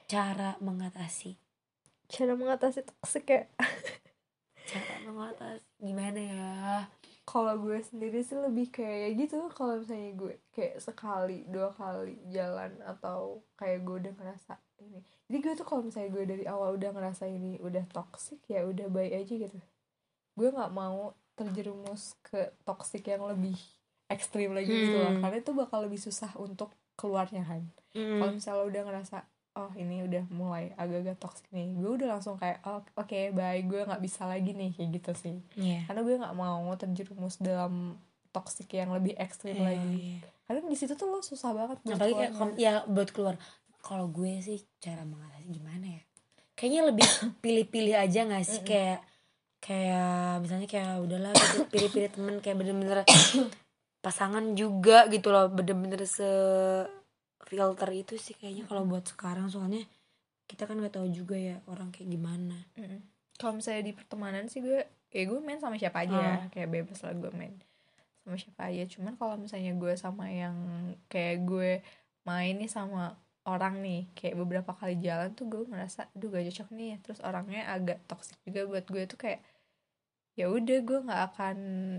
Cara 0.08 0.56
mengatasi. 0.60 1.36
Cara 2.08 2.32
mengatasi 2.32 2.84
toxic 2.84 3.24
ya 3.28 3.44
cara 4.68 4.94
mengatasi. 5.08 5.64
Gimana 5.80 6.20
ya 6.20 6.52
kalau 7.28 7.60
gue 7.60 7.76
sendiri 7.84 8.24
sih 8.24 8.40
lebih 8.40 8.72
kayak 8.72 9.20
gitu. 9.20 9.52
Kalau 9.52 9.76
misalnya 9.76 10.16
gue 10.16 10.34
kayak 10.48 10.80
sekali 10.80 11.44
dua 11.44 11.76
kali 11.76 12.16
jalan 12.32 12.72
atau 12.80 13.44
kayak 13.52 13.84
gue 13.84 13.96
udah 14.00 14.14
ngerasa 14.16 14.56
ini. 14.80 15.04
Jadi 15.28 15.36
gue 15.44 15.52
tuh 15.52 15.66
kalau 15.68 15.84
misalnya 15.84 16.08
gue 16.08 16.24
dari 16.24 16.44
awal 16.48 16.80
udah 16.80 16.88
ngerasa 16.88 17.28
ini 17.28 17.60
udah 17.60 17.84
toxic 17.92 18.40
ya 18.48 18.64
udah 18.64 18.88
baik 18.88 19.12
aja 19.12 19.34
gitu. 19.44 19.58
Gue 20.32 20.48
nggak 20.48 20.72
mau 20.72 21.12
terjerumus 21.36 22.16
ke 22.24 22.48
toxic 22.64 23.04
yang 23.04 23.28
lebih 23.28 23.54
ekstrim 24.08 24.56
lagi 24.56 24.72
gitu 24.72 24.96
loh 24.96 25.12
Hmm. 25.12 25.20
karena 25.20 25.36
itu 25.38 25.52
bakal 25.52 25.84
lebih 25.84 26.00
susah 26.00 26.32
untuk 26.40 26.72
keluarnya 26.96 27.44
kan. 27.44 27.62
Mm. 27.92 28.20
kalau 28.20 28.32
misalnya 28.32 28.64
udah 28.68 28.82
ngerasa 28.88 29.16
oh 29.58 29.70
ini 29.74 30.06
udah 30.06 30.22
mulai 30.30 30.70
agak-agak 30.74 31.18
toxic 31.18 31.50
nih. 31.50 31.74
Gue 31.74 31.98
udah 31.98 32.14
langsung 32.14 32.38
kayak 32.38 32.62
oh, 32.62 32.78
oke 32.94 33.34
baik 33.34 33.66
gue 33.66 33.80
nggak 33.82 33.98
bisa 34.00 34.24
lagi 34.24 34.54
nih 34.54 34.70
kayak 34.70 34.90
gitu 34.94 35.12
sih. 35.12 35.36
Iya. 35.54 35.84
karena 35.84 36.00
gue 36.00 36.14
nggak 36.16 36.34
mau 36.34 36.62
terjerumus 36.74 37.36
dalam 37.38 37.98
toxic 38.30 38.70
yang 38.70 38.92
lebih 38.92 39.18
ekstrim 39.18 39.56
Iya, 39.56 39.66
lagi. 39.66 39.96
iya. 39.98 40.18
karena 40.46 40.60
di 40.64 40.76
situ 40.78 40.94
tuh 40.94 41.08
lo 41.08 41.18
susah 41.18 41.50
banget 41.50 41.76
buat 41.82 41.96
apalagi 41.96 42.14
kayak 42.14 42.32
ya 42.54 42.72
buat 42.86 43.10
keluar. 43.10 43.34
Kalau 43.78 44.06
gue 44.06 44.38
sih 44.38 44.62
cara 44.78 45.02
mengatasi 45.02 45.48
gimana 45.48 45.86
ya? 45.88 46.02
Kayaknya 46.54 46.82
lebih 46.88 47.08
pilih-pilih 47.42 47.94
aja 47.94 48.20
gak 48.24 48.44
sih? 48.44 48.62
Mm-mm. 48.62 48.68
kayak 48.68 48.98
kayak 49.58 50.38
misalnya 50.38 50.68
kayak 50.70 51.02
udahlah 51.02 51.34
gitu 51.34 51.66
pilih-pilih 51.66 52.10
temen 52.14 52.34
kayak 52.38 52.56
bener-bener 52.56 53.02
pasangan 54.04 54.54
juga 54.54 55.10
gitu 55.10 55.34
loh. 55.34 55.50
Bener-bener 55.50 56.04
se 56.04 56.28
filter 57.46 57.90
itu 57.94 58.14
sih 58.18 58.34
kayaknya 58.34 58.64
kalau 58.66 58.82
buat 58.88 59.04
sekarang. 59.06 59.46
Soalnya 59.52 59.86
kita 60.48 60.64
kan 60.64 60.80
nggak 60.80 60.96
tahu 60.96 61.08
juga 61.12 61.36
ya 61.36 61.60
orang 61.68 61.92
kayak 61.92 62.08
gimana. 62.08 62.56
Mm-mm. 62.74 63.04
kalau 63.38 63.54
misalnya 63.54 63.86
di 63.86 63.94
pertemanan 63.94 64.50
sih 64.50 64.58
gue 64.58 64.82
ya 65.14 65.22
gue 65.22 65.38
main 65.38 65.62
sama 65.62 65.78
siapa 65.78 66.02
aja 66.02 66.16
ya. 66.16 66.26
Ah. 66.26 66.42
kayak 66.50 66.68
bebas 66.74 66.98
lah 67.06 67.14
gue 67.14 67.30
main 67.36 67.54
sama 68.24 68.34
siapa 68.34 68.62
aja. 68.66 68.84
Cuman 68.90 69.14
kalau 69.14 69.38
misalnya 69.38 69.72
gue 69.78 69.94
sama 69.94 70.26
yang 70.26 70.56
kayak 71.06 71.46
gue 71.46 71.70
main 72.26 72.54
nih 72.58 72.66
sama 72.66 73.14
orang 73.46 73.80
nih 73.80 74.10
kayak 74.12 74.36
beberapa 74.36 74.74
kali 74.76 74.98
jalan 75.00 75.32
tuh 75.32 75.48
gue 75.48 75.62
ngerasa 75.70 76.12
aduh 76.12 76.28
gak 76.34 76.50
cocok 76.50 76.68
nih. 76.74 76.98
Terus 77.00 77.20
orangnya 77.22 77.62
agak 77.70 78.02
toxic 78.10 78.36
juga 78.42 78.66
buat 78.66 78.84
gue 78.90 79.02
tuh 79.06 79.18
kayak 79.20 79.40
ya 80.38 80.46
udah 80.46 80.78
gue 80.80 80.98
nggak 81.02 81.22
akan 81.28 81.56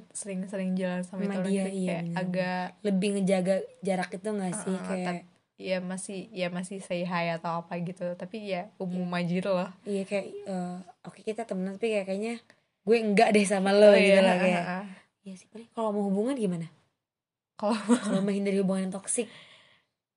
sering-sering 0.10 0.72
jalan 0.74 1.04
sama, 1.04 1.28
Sama 1.28 1.36
itu 1.38 1.52
dia, 1.52 1.64
iya, 1.68 1.68
kayak 1.68 2.04
bener. 2.08 2.16
agak 2.16 2.64
lebih 2.82 3.10
ngejaga 3.14 3.56
jarak 3.80 4.10
itu 4.16 4.30
nggak 4.32 4.54
sih? 4.56 4.72
Uh-uh, 4.72 4.88
kayak 4.88 5.06
tapi- 5.06 5.28
ya 5.60 5.78
masih 5.84 6.20
ya 6.32 6.48
masih 6.48 6.80
say 6.80 7.04
hi 7.04 7.36
atau 7.36 7.60
apa 7.60 7.76
gitu. 7.80 8.16
Tapi 8.16 8.38
ya 8.48 8.72
umum 8.80 9.12
aja 9.12 9.28
gitu 9.28 9.52
loh 9.52 9.68
iya 9.84 10.04
kayak 10.04 10.26
eh, 10.48 10.78
oke 11.04 11.20
kita 11.20 11.44
temenan 11.44 11.76
tapi 11.76 11.92
kayak 11.92 12.08
kayaknya 12.08 12.36
gue 12.80 12.96
enggak 12.98 13.30
deh 13.30 13.44
sama 13.44 13.70
lo 13.70 13.92
gitu 13.92 14.16
Iya, 14.16 14.24
loh 14.24 14.36
kayak 14.48 14.64
uh-uh. 14.64 14.86
ya 15.22 15.34
sih 15.36 15.48
paling 15.52 15.68
kalau 15.70 15.92
mau 15.92 16.08
hubungan 16.08 16.34
gimana? 16.34 16.72
Kalau 17.54 17.76
kalau 18.08 18.24
menghindari 18.24 18.56
hubungan 18.58 18.88
yang 18.88 18.96
toksik 18.96 19.28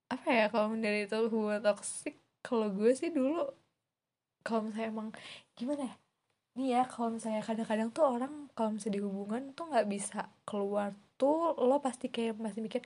apa 0.06 0.28
ya 0.30 0.46
kalau 0.46 0.70
dari 0.78 1.04
itu 1.04 1.18
hubungan 1.26 1.58
toksik 1.58 2.14
kalau 2.38 2.70
gue 2.70 2.92
sih 2.92 3.10
dulu 3.10 3.50
kalau 4.42 4.66
misalnya 4.66 4.88
emang 4.90 5.08
gimana 5.54 5.82
ya 5.84 5.94
nih 6.52 6.68
ya 6.70 6.82
kalau 6.84 7.08
misalnya 7.10 7.40
kadang-kadang 7.40 7.88
tuh 7.88 8.04
orang 8.06 8.32
kalau 8.52 8.70
misalnya 8.70 8.96
di 8.96 9.02
hubungan 9.02 9.42
tuh 9.52 9.64
nggak 9.66 9.86
bisa 9.86 10.18
keluar 10.42 10.92
tuh 11.14 11.56
lo 11.56 11.78
pasti 11.78 12.06
kayak 12.06 12.36
masih 12.36 12.60
mikir 12.60 12.84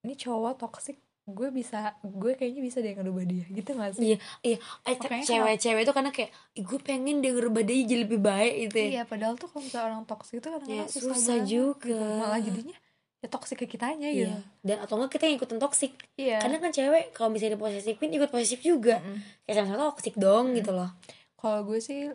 ini 0.00 0.14
cowok 0.14 0.56
toksik 0.58 0.96
gue 1.28 1.48
bisa 1.50 1.92
gue 2.00 2.32
kayaknya 2.32 2.64
bisa 2.64 2.80
deh 2.80 2.96
ngerubah 2.96 3.20
dia 3.22 3.44
gitu 3.46 3.76
gak 3.76 3.92
sih 3.92 4.00
Iya, 4.00 4.16
iya. 4.42 4.56
Eh, 4.88 4.96
cewek-cewek 5.20 5.84
itu 5.84 5.92
karena 5.92 6.08
kayak 6.08 6.32
"Ih, 6.54 6.64
gue 6.64 6.80
pengen 6.80 7.20
dia 7.20 7.36
ngerubah 7.36 7.60
dia 7.60 7.76
jadi 7.84 7.96
lebih 8.00 8.16
baik 8.18 8.54
gitu 8.64 8.76
ya. 8.78 8.88
iya 8.88 9.02
padahal 9.04 9.36
tuh 9.36 9.44
kalau 9.46 9.60
misalnya 9.60 9.86
orang 9.92 10.04
toksik 10.04 10.40
itu 10.40 10.48
Ya, 10.48 10.52
kadang-kadang 10.54 10.88
susah, 10.88 11.12
susah 11.12 11.36
banget 11.36 11.52
juga. 11.52 12.00
gitu. 12.00 12.16
malah 12.16 12.40
jadinya 12.40 12.76
ya 13.18 13.28
toksik 13.28 13.58
ke 13.58 13.66
kitanya 13.68 14.08
gitu 14.08 14.32
Iya. 14.32 14.40
Dan 14.64 14.76
atau 14.80 14.94
enggak 14.96 15.12
kita 15.12 15.24
yang 15.26 15.36
ikutan 15.36 15.58
toksik. 15.58 15.92
iya 16.16 16.38
Kadang 16.40 16.60
kan 16.62 16.72
cewek 16.72 17.04
kalau 17.12 17.28
misalnya 17.28 17.52
diposesifin 17.54 18.08
ikut 18.10 18.30
posesif 18.30 18.60
juga. 18.62 18.96
Mm-mm. 18.98 19.20
Kayak 19.44 19.54
sama-sama 19.58 19.84
toksik 19.92 20.14
dong 20.16 20.56
gitu 20.56 20.72
loh. 20.72 20.88
kalau 21.34 21.60
gue 21.62 21.76
sih 21.78 22.08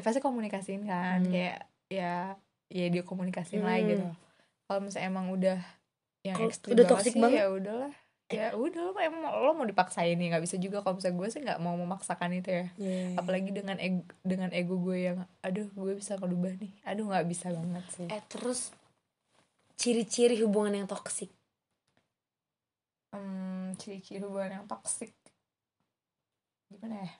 ya 0.00 0.02
pasti 0.02 0.18
komunikasiin 0.18 0.82
kan 0.82 1.20
Hmm. 1.20 1.28
kayak 1.28 1.58
ya 1.86 2.32
ya 2.66 2.86
dia 2.88 3.04
komunikasiin 3.04 3.60
Hmm. 3.60 3.84
gitu 3.84 4.06
kalau 4.64 4.80
misalnya 4.80 5.08
emang 5.08 5.28
udah 5.28 5.58
yang 6.22 6.36
Kalau 6.36 6.48
ekstrim 6.48 6.72
udah 6.72 6.84
toxic 6.86 7.12
sih, 7.12 7.20
banget? 7.20 7.36
ya 7.36 7.46
udahlah 7.48 7.92
ya 8.30 8.54
udah 8.54 8.80
lo 8.86 8.94
emang 8.96 9.26
lo 9.34 9.50
mau 9.52 9.66
dipaksain 9.66 10.14
nih 10.14 10.30
nggak 10.30 10.40
bisa 10.40 10.54
juga 10.54 10.80
kalau 10.80 10.96
misalnya 10.96 11.18
gue 11.18 11.28
sih 11.28 11.40
nggak 11.42 11.58
mau 11.58 11.74
memaksakan 11.74 12.30
itu 12.32 12.48
ya 12.48 12.66
Iya. 12.78 13.18
apalagi 13.18 13.50
dengan 13.50 13.76
ego 13.76 14.06
dengan 14.22 14.50
ego 14.52 14.78
gue 14.78 14.96
yang 15.02 15.18
aduh 15.40 15.66
gue 15.66 15.92
bisa 15.92 16.14
ngerubah 16.14 16.54
nih 16.56 16.72
aduh 16.86 17.10
nggak 17.10 17.26
bisa 17.26 17.50
banget 17.50 17.84
sih 17.90 18.06
Eh 18.06 18.22
terus 18.24 18.70
ciri-ciri 19.74 20.38
hubungan 20.40 20.76
yang 20.76 20.86
toksik. 20.86 21.26
hmm, 23.10 23.74
ciri-ciri 23.74 24.22
hubungan 24.22 24.62
yang 24.62 24.66
toksik 24.66 25.10
gimana 26.70 27.02
ya 27.02 27.10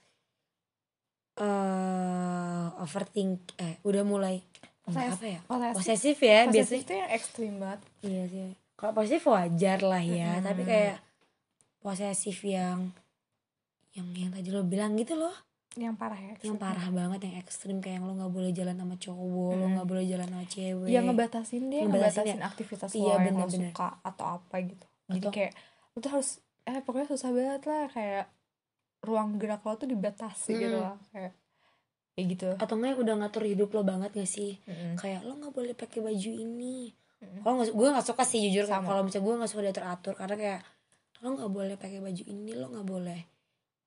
Eh 1.41 2.67
overthink 2.79 3.57
eh 3.57 3.81
udah 3.83 4.03
mulai 4.03 4.45
Poses- 4.83 5.15
apa 5.15 5.27
ya? 5.27 5.41
posesif 5.43 5.77
Posesif 5.77 6.17
ya 6.19 6.39
posesif 6.43 6.53
biasanya. 6.53 6.81
itu 6.81 6.93
yang 6.95 7.11
ekstrim 7.11 7.53
banget 7.57 7.81
Iya 8.03 8.23
sih. 8.27 8.49
Kalau 8.75 8.93
posesif 8.93 9.23
wajar 9.27 9.79
lah 9.83 10.03
ya, 10.03 10.31
Mm-mm. 10.35 10.45
tapi 10.45 10.63
kayak 10.65 10.97
posesif 11.79 12.39
yang 12.43 12.93
yang 13.91 14.07
yang 14.15 14.31
tadi 14.31 14.49
lo 14.49 14.63
bilang 14.63 14.95
gitu 14.95 15.15
loh, 15.15 15.35
yang 15.75 15.95
parah 15.95 16.17
ya 16.17 16.33
yang 16.33 16.37
ekstrim. 16.55 16.57
parah 16.57 16.89
banget, 16.91 17.21
yang 17.23 17.37
ekstrim 17.39 17.77
kayak 17.79 17.97
yang 17.97 18.07
lo 18.07 18.15
nggak 18.15 18.31
boleh 18.31 18.51
jalan 18.51 18.75
sama 18.75 18.97
cowok, 18.97 19.51
lo 19.51 19.57
Mm-mm. 19.59 19.73
nggak 19.75 19.89
boleh 19.89 20.05
jalan 20.07 20.29
sama 20.29 20.47
cewek. 20.47 20.89
yang 20.89 21.05
ngebatasin 21.07 21.63
dia 21.67 21.81
Ngebatasin 21.83 22.21
ngebatasin, 22.23 22.41
aktivitas 22.43 22.91
Iya, 22.91 23.15
lo 23.15 23.21
yang 23.21 23.37
lo 23.37 23.49
suka 23.51 23.89
atau 24.01 24.27
apa 24.35 24.55
gitu 24.63 24.87
jadi 25.09 25.21
Atau- 25.21 25.33
kayak 25.33 25.53
lo 25.91 25.99
tuh 25.99 26.11
harus 26.11 26.31
eh 26.63 26.79
pokoknya 26.79 27.09
susah 27.09 27.31
banget 27.31 27.63
lah 27.65 27.85
kayak 27.89 28.25
ruang 29.01 29.37
gerak 29.37 29.65
lo 29.65 29.75
tuh 29.75 29.87
dibatasi 29.87 30.51
gitu 30.55 30.77
Mm. 30.77 30.85
lah 30.85 30.97
kayak 31.11 31.33
kayak 32.13 32.27
gitu 32.31 32.49
Atau 32.57 32.75
nggak 32.77 32.91
yang 32.91 33.01
udah 33.01 33.15
ngatur 33.19 33.45
hidup 33.45 33.69
lo 33.71 33.81
banget 33.81 34.11
gak 34.13 34.29
sih? 34.29 34.61
Mm-mm. 34.65 34.97
Kayak 34.97 35.25
lo 35.25 35.33
nggak 35.35 35.53
boleh 35.53 35.73
pakai 35.73 36.01
baju 36.01 36.31
ini. 36.31 36.93
Kalau 37.41 37.55
nggak, 37.57 37.73
gue 37.73 37.89
nggak 37.89 38.07
suka 38.07 38.23
sih 38.25 38.41
jujur. 38.45 38.65
Sama. 38.65 38.85
Kalau 38.85 39.01
misalnya 39.05 39.25
gue 39.25 39.35
nggak 39.41 39.51
suka 39.51 39.63
diatur 39.63 39.85
atur 39.85 40.15
karena 40.17 40.37
kayak 40.37 40.61
lo 41.21 41.29
nggak 41.33 41.51
boleh 41.51 41.75
pakai 41.77 42.01
baju 42.01 42.23
ini, 42.27 42.51
lo 42.53 42.67
nggak 42.69 42.87
boleh 42.87 43.21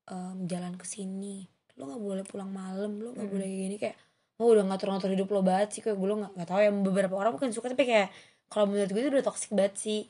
em, 0.05 0.37
jalan 0.45 0.73
ke 0.77 0.85
sini, 0.85 1.41
lo 1.75 1.89
nggak 1.89 2.01
boleh 2.01 2.23
pulang 2.23 2.49
malam, 2.49 2.97
lo 2.97 3.09
nggak 3.09 3.25
Mm-mm. 3.25 3.33
boleh 3.33 3.47
kayak 3.47 3.61
gini 3.65 3.75
kayak 3.77 3.97
lo 4.33 4.43
udah 4.49 4.65
ngatur-ngatur 4.65 5.09
hidup 5.13 5.29
lo 5.29 5.41
banget 5.41 5.69
sih 5.69 5.81
kayak 5.81 5.93
gue 5.93 6.07
lo 6.09 6.15
nggak 6.25 6.45
tahu 6.45 6.59
ya 6.59 6.71
beberapa 6.73 7.13
orang 7.13 7.33
mungkin 7.33 7.53
suka 7.53 7.69
tapi 7.69 7.85
kayak 7.85 8.09
kalau 8.49 8.65
menurut 8.65 8.89
gue 8.89 9.01
itu 9.01 9.09
udah 9.09 9.25
toxic 9.25 9.49
banget 9.49 9.73
sih 9.77 10.01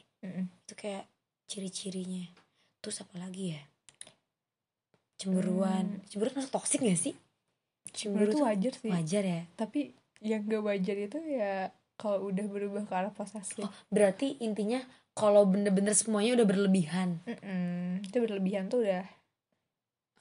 itu 0.64 0.74
kayak 0.74 1.04
ciri-cirinya 1.44 2.24
terus 2.80 3.04
apa 3.04 3.20
lagi 3.20 3.52
ya 3.52 3.62
cemburuan. 5.18 6.00
Hmm. 6.00 6.06
cemburuan 6.10 6.36
masuk 6.42 6.54
toxic 6.54 6.80
gak 6.82 7.00
sih? 7.00 7.16
Cemburu 7.94 8.34
itu 8.34 8.42
wajar 8.42 8.74
sih. 8.74 8.90
wajar 8.90 9.24
ya. 9.24 9.42
Tapi 9.54 9.94
yang 10.24 10.48
gak 10.48 10.64
wajar 10.64 10.96
itu 10.98 11.18
ya 11.24 11.70
kalau 12.00 12.34
udah 12.34 12.46
berubah 12.50 12.84
ke 12.90 12.94
arah 12.96 13.14
posesif 13.14 13.64
oh, 13.64 13.74
berarti 13.94 14.42
intinya 14.42 14.82
kalau 15.14 15.46
bener-bener 15.46 15.94
semuanya 15.94 16.42
udah 16.42 16.48
berlebihan. 16.48 17.22
Mm-mm. 17.30 18.02
itu 18.02 18.18
berlebihan 18.18 18.66
tuh 18.72 18.82
udah 18.82 19.06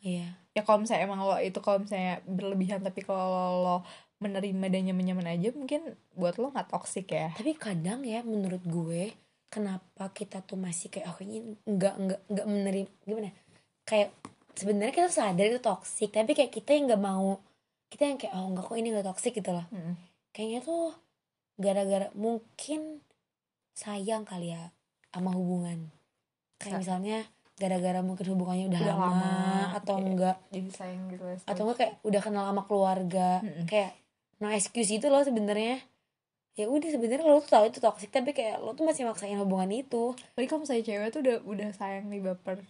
iya. 0.04 0.36
Ya 0.52 0.60
kalau 0.68 0.84
misalnya 0.84 1.08
emang 1.08 1.24
lo 1.24 1.40
itu 1.40 1.56
kalau 1.64 1.80
misalnya 1.80 2.20
berlebihan 2.28 2.84
tapi 2.84 3.00
kalau 3.00 3.64
lo 3.64 3.76
menerima 4.20 4.66
dan 4.68 4.82
nyaman-nyaman 4.92 5.26
aja 5.32 5.48
mungkin 5.56 5.96
buat 6.12 6.36
lo 6.36 6.52
nggak 6.52 6.68
toksik 6.68 7.08
ya. 7.08 7.32
Tapi 7.32 7.56
kadang 7.56 8.04
ya 8.04 8.20
menurut 8.20 8.60
gue 8.68 9.16
kenapa 9.48 10.12
kita 10.12 10.44
tuh 10.44 10.60
masih 10.60 10.92
kayak 10.92 11.08
oh 11.08 11.18
ini 11.24 11.56
nggak 11.64 11.94
nggak 11.96 12.20
nggak 12.28 12.46
menerima 12.46 12.90
gimana? 13.08 13.32
Ya? 13.32 13.34
kayak 13.82 14.10
sebenarnya 14.54 14.92
kita 14.92 15.08
sadar 15.08 15.46
itu 15.46 15.58
toxic 15.58 16.10
tapi 16.10 16.32
kayak 16.32 16.50
kita 16.50 16.70
yang 16.72 16.84
nggak 16.86 17.02
mau 17.02 17.40
kita 17.88 18.02
yang 18.04 18.16
kayak 18.16 18.32
oh 18.34 18.48
enggak 18.48 18.64
kok 18.64 18.76
ini 18.76 18.88
nggak 18.90 19.06
toxic 19.06 19.32
gitu 19.34 19.50
loh. 19.50 19.66
Mm-mm. 19.68 19.94
kayaknya 20.30 20.60
tuh 20.60 20.96
gara-gara 21.54 22.08
mungkin 22.14 23.04
sayang 23.72 24.24
kali 24.24 24.52
ya 24.52 24.72
sama 25.08 25.32
hubungan. 25.32 25.92
Kayak 26.56 26.72
Sa- 26.72 26.80
misalnya 26.80 27.18
gara-gara 27.54 28.00
mungkin 28.00 28.26
hubungannya 28.32 28.66
udah, 28.66 28.80
Udah 28.80 28.94
lama, 28.96 29.06
lama, 29.12 29.76
atau 29.76 29.94
kayak- 29.94 30.08
enggak 30.08 30.36
jadi 30.50 30.70
sayang 30.72 31.04
gitu 31.08 31.22
ya 31.22 31.36
atau 31.44 31.62
enggak 31.62 31.78
kayak 31.78 31.94
udah 32.02 32.20
kenal 32.20 32.44
sama 32.48 32.62
keluarga 32.64 33.28
Mm-mm. 33.40 33.64
kayak 33.68 33.92
no 34.40 34.48
excuse 34.48 34.90
itu 34.90 35.06
loh 35.06 35.20
sebenarnya. 35.20 35.78
Ya 36.52 36.68
udah 36.68 36.84
sebenarnya 36.86 37.24
lo 37.24 37.40
tuh 37.40 37.48
tahu 37.50 37.64
itu 37.66 37.78
toxic 37.78 38.08
tapi 38.08 38.32
kayak 38.32 38.56
lo 38.58 38.72
tuh 38.72 38.84
masih 38.84 39.04
maksain 39.04 39.36
hubungan 39.36 39.68
itu. 39.70 40.12
Tapi 40.34 40.44
kalau 40.44 40.64
misalnya 40.64 40.84
cewek 40.84 41.08
tuh 41.08 41.20
udah 41.20 41.36
udah 41.42 41.68
sayang 41.72 42.08
nih 42.08 42.20
baper 42.20 42.60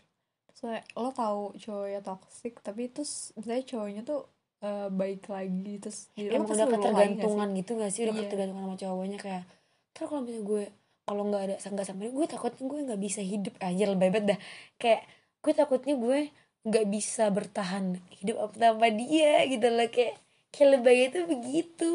soalnya 0.52 0.82
lo 0.94 1.10
tahu 1.10 1.42
cowoknya 1.56 2.00
toksik 2.00 2.60
tapi 2.60 2.88
terus 2.88 3.32
misalnya 3.34 3.64
cowoknya 3.64 4.02
tuh 4.02 4.20
eh, 4.60 4.88
baik 4.88 5.26
lagi 5.26 5.72
terus 5.80 6.06
jadi 6.14 6.28
lo 6.30 6.34
emang 6.38 6.50
udah 6.52 6.68
ketergantungan 6.70 7.48
gitu 7.56 7.70
gak 7.76 7.90
sih? 7.90 8.00
Udah 8.06 8.14
Iya. 8.14 8.22
ketergantungan 8.26 8.64
sama 8.64 8.76
cowoknya 8.78 9.18
kayak 9.18 9.44
terus 9.92 10.06
kalau 10.06 10.22
misalnya 10.22 10.44
gue 10.46 10.62
kalau 11.02 11.22
nggak 11.26 11.42
ada 11.42 11.54
nggak 11.58 11.86
sama 11.86 12.00
dia 12.06 12.12
gue 12.14 12.26
takutnya 12.30 12.64
gue 12.70 12.80
nggak 12.86 13.00
bisa 13.02 13.20
hidup. 13.20 13.54
Aja 13.58 13.84
lebih 13.90 14.08
banget 14.08 14.24
dah. 14.32 14.38
Kayak 14.78 15.02
gue 15.42 15.52
takutnya 15.52 15.94
gue 15.98 16.18
nggak 16.62 16.86
bisa 16.86 17.24
bertahan 17.28 17.84
hidup 18.22 18.54
tanpa 18.54 18.86
dia 18.94 19.42
gitu 19.50 19.66
loh 19.66 19.88
kayak 19.90 20.14
kayak 20.54 20.68
lebay 20.78 21.10
itu 21.10 21.18
begitu. 21.26 21.92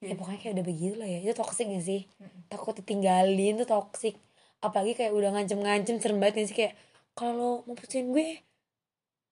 Ya 0.00 0.12
Iya. 0.12 0.14
pokoknya 0.16 0.40
kayak 0.40 0.54
udah 0.56 0.66
begitu 0.66 0.94
lah 0.96 1.08
ya. 1.08 1.18
Itu 1.20 1.34
toxic 1.36 1.66
gak 1.68 1.84
sih? 1.84 2.00
Mm-mm. 2.16 2.48
takut 2.48 2.72
ditinggalin 2.72 3.60
tuh 3.60 3.68
toxic. 3.68 4.16
Apalagi 4.60 4.96
kayak 4.96 5.12
udah 5.12 5.30
ngancem-ngancem 5.36 6.00
serem 6.00 6.16
banget 6.16 6.40
gak 6.40 6.48
sih? 6.48 6.56
Kayak 6.56 6.74
kalau 7.16 7.64
mau 7.64 7.74
putusin 7.74 8.12
gue 8.12 8.44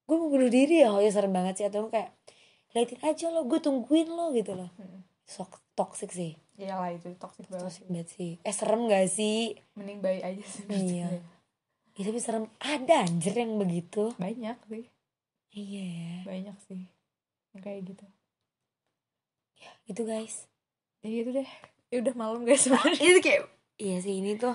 gue 0.05 0.17
mau 0.17 0.29
bunuh 0.33 0.49
diri 0.49 0.81
ya. 0.83 0.93
Oh 0.93 1.01
ya 1.01 1.13
serem 1.13 1.31
banget 1.31 1.55
sih. 1.61 1.67
Atau 1.69 1.93
kayak 1.93 2.11
liatin 2.75 3.01
aja 3.05 3.31
lo 3.31 3.45
gue 3.45 3.61
tungguin 3.61 4.09
lo 4.11 4.33
gitu 4.33 4.57
loh. 4.57 4.73
Mm. 4.81 5.05
sok 5.25 5.57
toxic 5.73 6.13
sih. 6.13 6.33
Iyalah 6.61 6.93
itu 6.93 7.13
toxic 7.17 7.49
banget. 7.49 7.65
Toxic 7.69 7.85
banget 7.89 8.09
sih. 8.13 8.33
Eh 8.45 8.53
serem 8.53 8.85
gak 8.89 9.09
sih? 9.09 9.57
Mending 9.73 10.05
baik 10.05 10.21
aja 10.21 10.45
sih 10.45 10.65
Iya. 10.69 11.09
gue. 11.09 11.21
ya, 11.97 12.03
tapi 12.11 12.21
serem. 12.21 12.45
Ada 12.61 13.09
anjir 13.09 13.33
yang 13.33 13.57
begitu. 13.57 14.13
Banyak 14.21 14.59
sih. 14.69 14.85
Iya 15.55 15.85
ya. 15.87 16.15
Banyak 16.29 16.57
sih 16.67 16.83
yang 17.55 17.63
kayak 17.63 17.81
gitu. 17.89 18.05
Itu 19.87 20.03
guys. 20.05 20.49
Ya 21.01 21.09
gitu 21.09 21.31
deh. 21.33 21.49
Ya 21.89 21.97
udah 22.03 22.15
malam 22.17 22.45
guys 22.45 22.65
sebenarnya. 22.67 23.01
itu 23.01 23.21
kayak 23.23 23.43
iya 23.81 23.97
sih 24.03 24.19
ini 24.21 24.37
tuh 24.37 24.55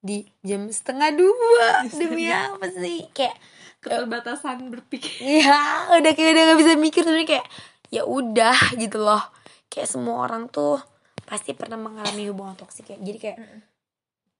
di 0.00 0.24
jam 0.40 0.66
setengah 0.72 1.12
dua 1.12 1.84
demi 1.92 2.26
apa 2.32 2.66
sih 2.72 3.04
kayak 3.12 3.36
keterbatasan 3.80 4.68
berpikir 4.72 5.12
Iya, 5.40 5.92
udah 5.96 6.12
kayak 6.12 6.30
udah 6.36 6.42
gak 6.52 6.60
bisa 6.60 6.72
mikir 6.76 7.00
sebenarnya 7.04 7.28
kayak 7.38 7.46
ya 7.88 8.02
udah 8.04 8.56
gitu 8.76 9.00
loh. 9.00 9.20
Kayak 9.68 9.88
semua 9.88 10.24
orang 10.24 10.48
tuh 10.48 10.80
pasti 11.24 11.54
pernah 11.54 11.78
mengalami 11.78 12.28
hubungan 12.28 12.56
toksik 12.56 12.90
ya. 12.90 12.98
Jadi 12.98 13.18
kayak 13.20 13.36
Mm-mm. 13.40 13.60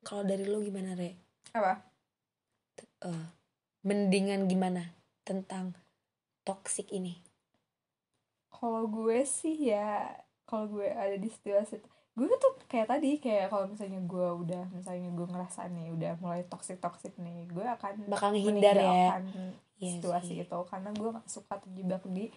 kalau 0.02 0.22
dari 0.24 0.44
lo 0.44 0.60
gimana, 0.60 0.92
Re? 0.92 1.16
apa 1.50 1.82
Eh, 3.00 3.24
mendingan 3.80 4.44
gimana 4.44 4.92
tentang 5.24 5.72
toksik 6.44 6.92
ini? 6.92 7.16
kalau 8.50 8.84
gue 8.84 9.24
sih 9.24 9.72
ya 9.72 10.04
kalau 10.44 10.68
gue 10.68 10.84
ada 10.84 11.16
di 11.16 11.32
situasi 11.32 11.80
gue 12.12 12.36
tuh 12.36 12.52
kayak 12.66 12.86
tadi 12.86 13.16
kayak 13.16 13.48
kalau 13.48 13.64
misalnya 13.64 14.00
gue 14.00 14.28
udah 14.36 14.64
misalnya 14.70 15.08
gue 15.08 15.26
ngerasa 15.26 15.60
nih 15.68 15.88
udah 15.90 16.12
mulai 16.18 16.42
toxic 16.44 16.76
toxic 16.76 17.14
nih 17.16 17.46
gue 17.46 17.62
akan 17.62 18.06
Bakal 18.06 18.28
ngehindar 18.32 18.76
ya. 18.76 19.22
Iya 19.78 19.96
situasi 19.96 20.32
sih. 20.34 20.44
itu 20.44 20.58
karena 20.66 20.92
gue 20.92 21.08
gak 21.08 21.24
suka 21.26 21.56
terjebak 21.56 22.04
di 22.06 22.28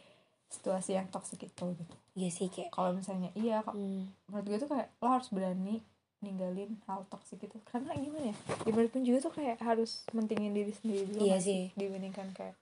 situasi 0.48 0.94
yang 0.94 1.10
toxic 1.10 1.42
itu 1.42 1.66
gitu 1.74 1.96
Iya 2.14 2.30
sih 2.30 2.48
kayak 2.48 2.70
kalau 2.70 2.94
misalnya 2.94 3.34
iya 3.34 3.60
kok 3.60 3.74
hmm, 3.74 4.08
menurut 4.30 4.46
gue 4.46 4.58
tuh 4.60 4.70
kayak 4.70 4.88
lo 4.96 5.08
harus 5.10 5.28
berani 5.28 5.82
ninggalin 6.20 6.80
hal 6.86 7.04
toxic 7.10 7.36
itu 7.42 7.58
karena 7.68 7.92
gimana 7.94 8.32
ya 8.32 8.36
gimana 8.64 8.88
pun 8.88 9.04
juga 9.04 9.18
tuh 9.20 9.34
kayak 9.36 9.60
harus 9.60 10.08
mentingin 10.10 10.56
diri 10.56 10.72
sendiri 10.72 11.04
dulu 11.06 11.20
Iya 11.20 11.36
nggak 11.36 11.44
sih. 11.44 11.64
dibandingkan 11.76 12.28
kayak 12.32 12.56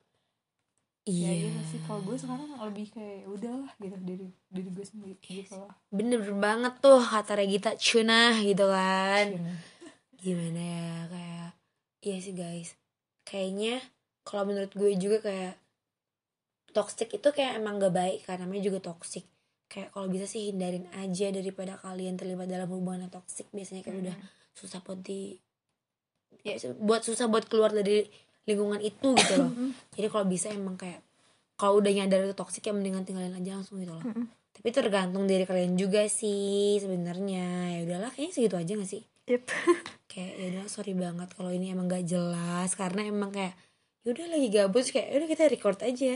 ya 1.05 1.33
iya. 1.33 1.49
gitu 1.49 1.61
sih. 1.75 1.79
Kalau 1.85 2.01
gue 2.05 2.13
sekarang 2.13 2.49
lebih 2.61 2.87
kayak 2.93 3.25
udahlah 3.25 3.71
gitu. 3.81 3.97
Diri 4.05 4.27
diri 4.53 4.69
gue 4.69 4.85
sendiri 4.85 5.15
gitu 5.17 5.57
lah 5.57 5.73
Bener 5.89 6.21
banget 6.37 6.73
tuh 6.77 7.01
kata 7.01 7.33
Regita 7.37 7.73
Cuna 7.77 8.37
gitu 8.37 8.65
kan. 8.69 9.25
Gini. 9.33 9.53
gimana 10.21 10.61
ya 10.61 10.93
kayak 11.09 11.49
iya 12.05 12.17
sih 12.21 12.33
guys. 12.37 12.77
Kayaknya 13.25 13.81
kalau 14.21 14.53
menurut 14.53 14.69
gue 14.77 14.91
juga 15.01 15.17
kayak 15.25 15.57
toxic 16.71 17.09
itu 17.11 17.29
kayak 17.33 17.57
emang 17.57 17.81
gak 17.81 17.93
baik 17.93 18.19
karena 18.29 18.45
namanya 18.45 18.69
juga 18.69 18.79
toxic. 18.93 19.25
Kayak 19.65 19.95
kalau 19.95 20.07
bisa 20.11 20.29
sih 20.29 20.51
hindarin 20.53 20.85
aja 20.93 21.33
daripada 21.33 21.79
kalian 21.81 22.19
terlibat 22.21 22.45
dalam 22.45 22.69
hubungan 22.69 23.07
yang 23.07 23.13
toxic. 23.13 23.49
Biasanya 23.49 23.81
kayak 23.81 23.97
udah 24.05 24.17
susah 24.53 24.79
buat 24.85 25.01
di 25.01 25.39
ya, 26.45 26.59
buat 26.77 27.01
susah 27.01 27.25
buat 27.25 27.47
keluar 27.49 27.73
dari 27.73 28.05
lingkungan 28.45 28.81
itu 28.81 29.13
gitu 29.13 29.33
loh. 29.37 29.51
Jadi 29.93 30.07
kalau 30.09 30.25
bisa 30.25 30.49
emang 30.49 30.75
kayak 30.77 31.01
kalau 31.57 31.77
udah 31.77 31.93
nyadar 31.93 32.25
itu 32.25 32.33
toxic 32.33 32.65
ya 32.65 32.73
mendingan 32.73 33.05
tinggalin 33.05 33.37
aja 33.37 33.61
langsung 33.61 33.77
gitu 33.77 33.93
loh. 33.93 34.01
Tapi 34.51 34.67
tergantung 34.73 35.25
dari 35.25 35.45
kalian 35.45 35.77
juga 35.77 36.05
sih 36.09 36.77
sebenarnya. 36.81 37.77
Ya 37.77 37.79
udahlah 37.85 38.09
kayaknya 38.13 38.33
segitu 38.33 38.55
aja 38.57 38.71
gak 38.77 38.89
sih? 38.89 39.03
Yep. 39.29 39.43
kayak 40.11 40.33
ya 40.37 40.45
udah 40.57 40.65
sorry 40.67 40.93
banget 40.97 41.29
kalau 41.37 41.49
ini 41.53 41.71
emang 41.73 41.89
gak 41.89 42.05
jelas. 42.05 42.73
Karena 42.73 43.05
emang 43.05 43.33
kayak 43.33 43.57
yaudah 44.05 44.27
lagi 44.29 44.47
gabut 44.49 44.81
terus 44.85 44.93
kayak 44.93 45.07
yaudah 45.13 45.29
kita 45.29 45.43
record 45.49 45.79
aja. 45.81 46.13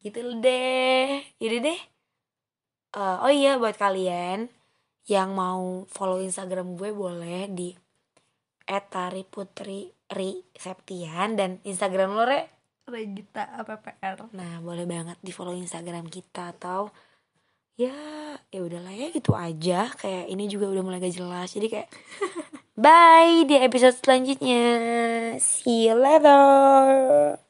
Gitu 0.00 0.18
deh. 0.40 1.24
Yaudah 1.40 1.60
deh. 1.64 1.80
Eh, 2.96 3.16
oh 3.20 3.32
iya 3.32 3.60
buat 3.60 3.76
kalian 3.76 4.48
yang 5.06 5.32
mau 5.32 5.86
follow 5.86 6.18
instagram 6.18 6.74
gue 6.74 6.90
boleh 6.90 7.46
di 7.52 7.70
@tariputri 8.66 9.95
ri 10.12 10.44
septian 10.54 11.34
dan 11.34 11.58
instagram 11.66 12.14
lo 12.14 12.24
re? 12.26 12.50
Regita 12.86 13.50
APPR 13.58 14.30
nah 14.30 14.62
boleh 14.62 14.86
banget 14.86 15.18
di 15.18 15.34
follow 15.34 15.58
instagram 15.58 16.06
kita 16.06 16.54
atau 16.54 16.86
ya 17.74 17.92
ya 18.48 18.60
udahlah 18.62 18.94
ya 18.94 19.10
gitu 19.10 19.34
aja. 19.34 19.90
Kayak 19.90 20.26
ini 20.30 20.44
juga 20.46 20.70
udah 20.70 20.82
mulai 20.86 21.02
gak 21.02 21.18
jelas 21.18 21.50
jadi 21.50 21.66
kayak 21.66 21.88
bye 22.82 23.42
di 23.42 23.58
episode 23.58 23.98
selanjutnya. 23.98 24.64
See 25.42 25.90
you 25.90 25.98
later 25.98 27.45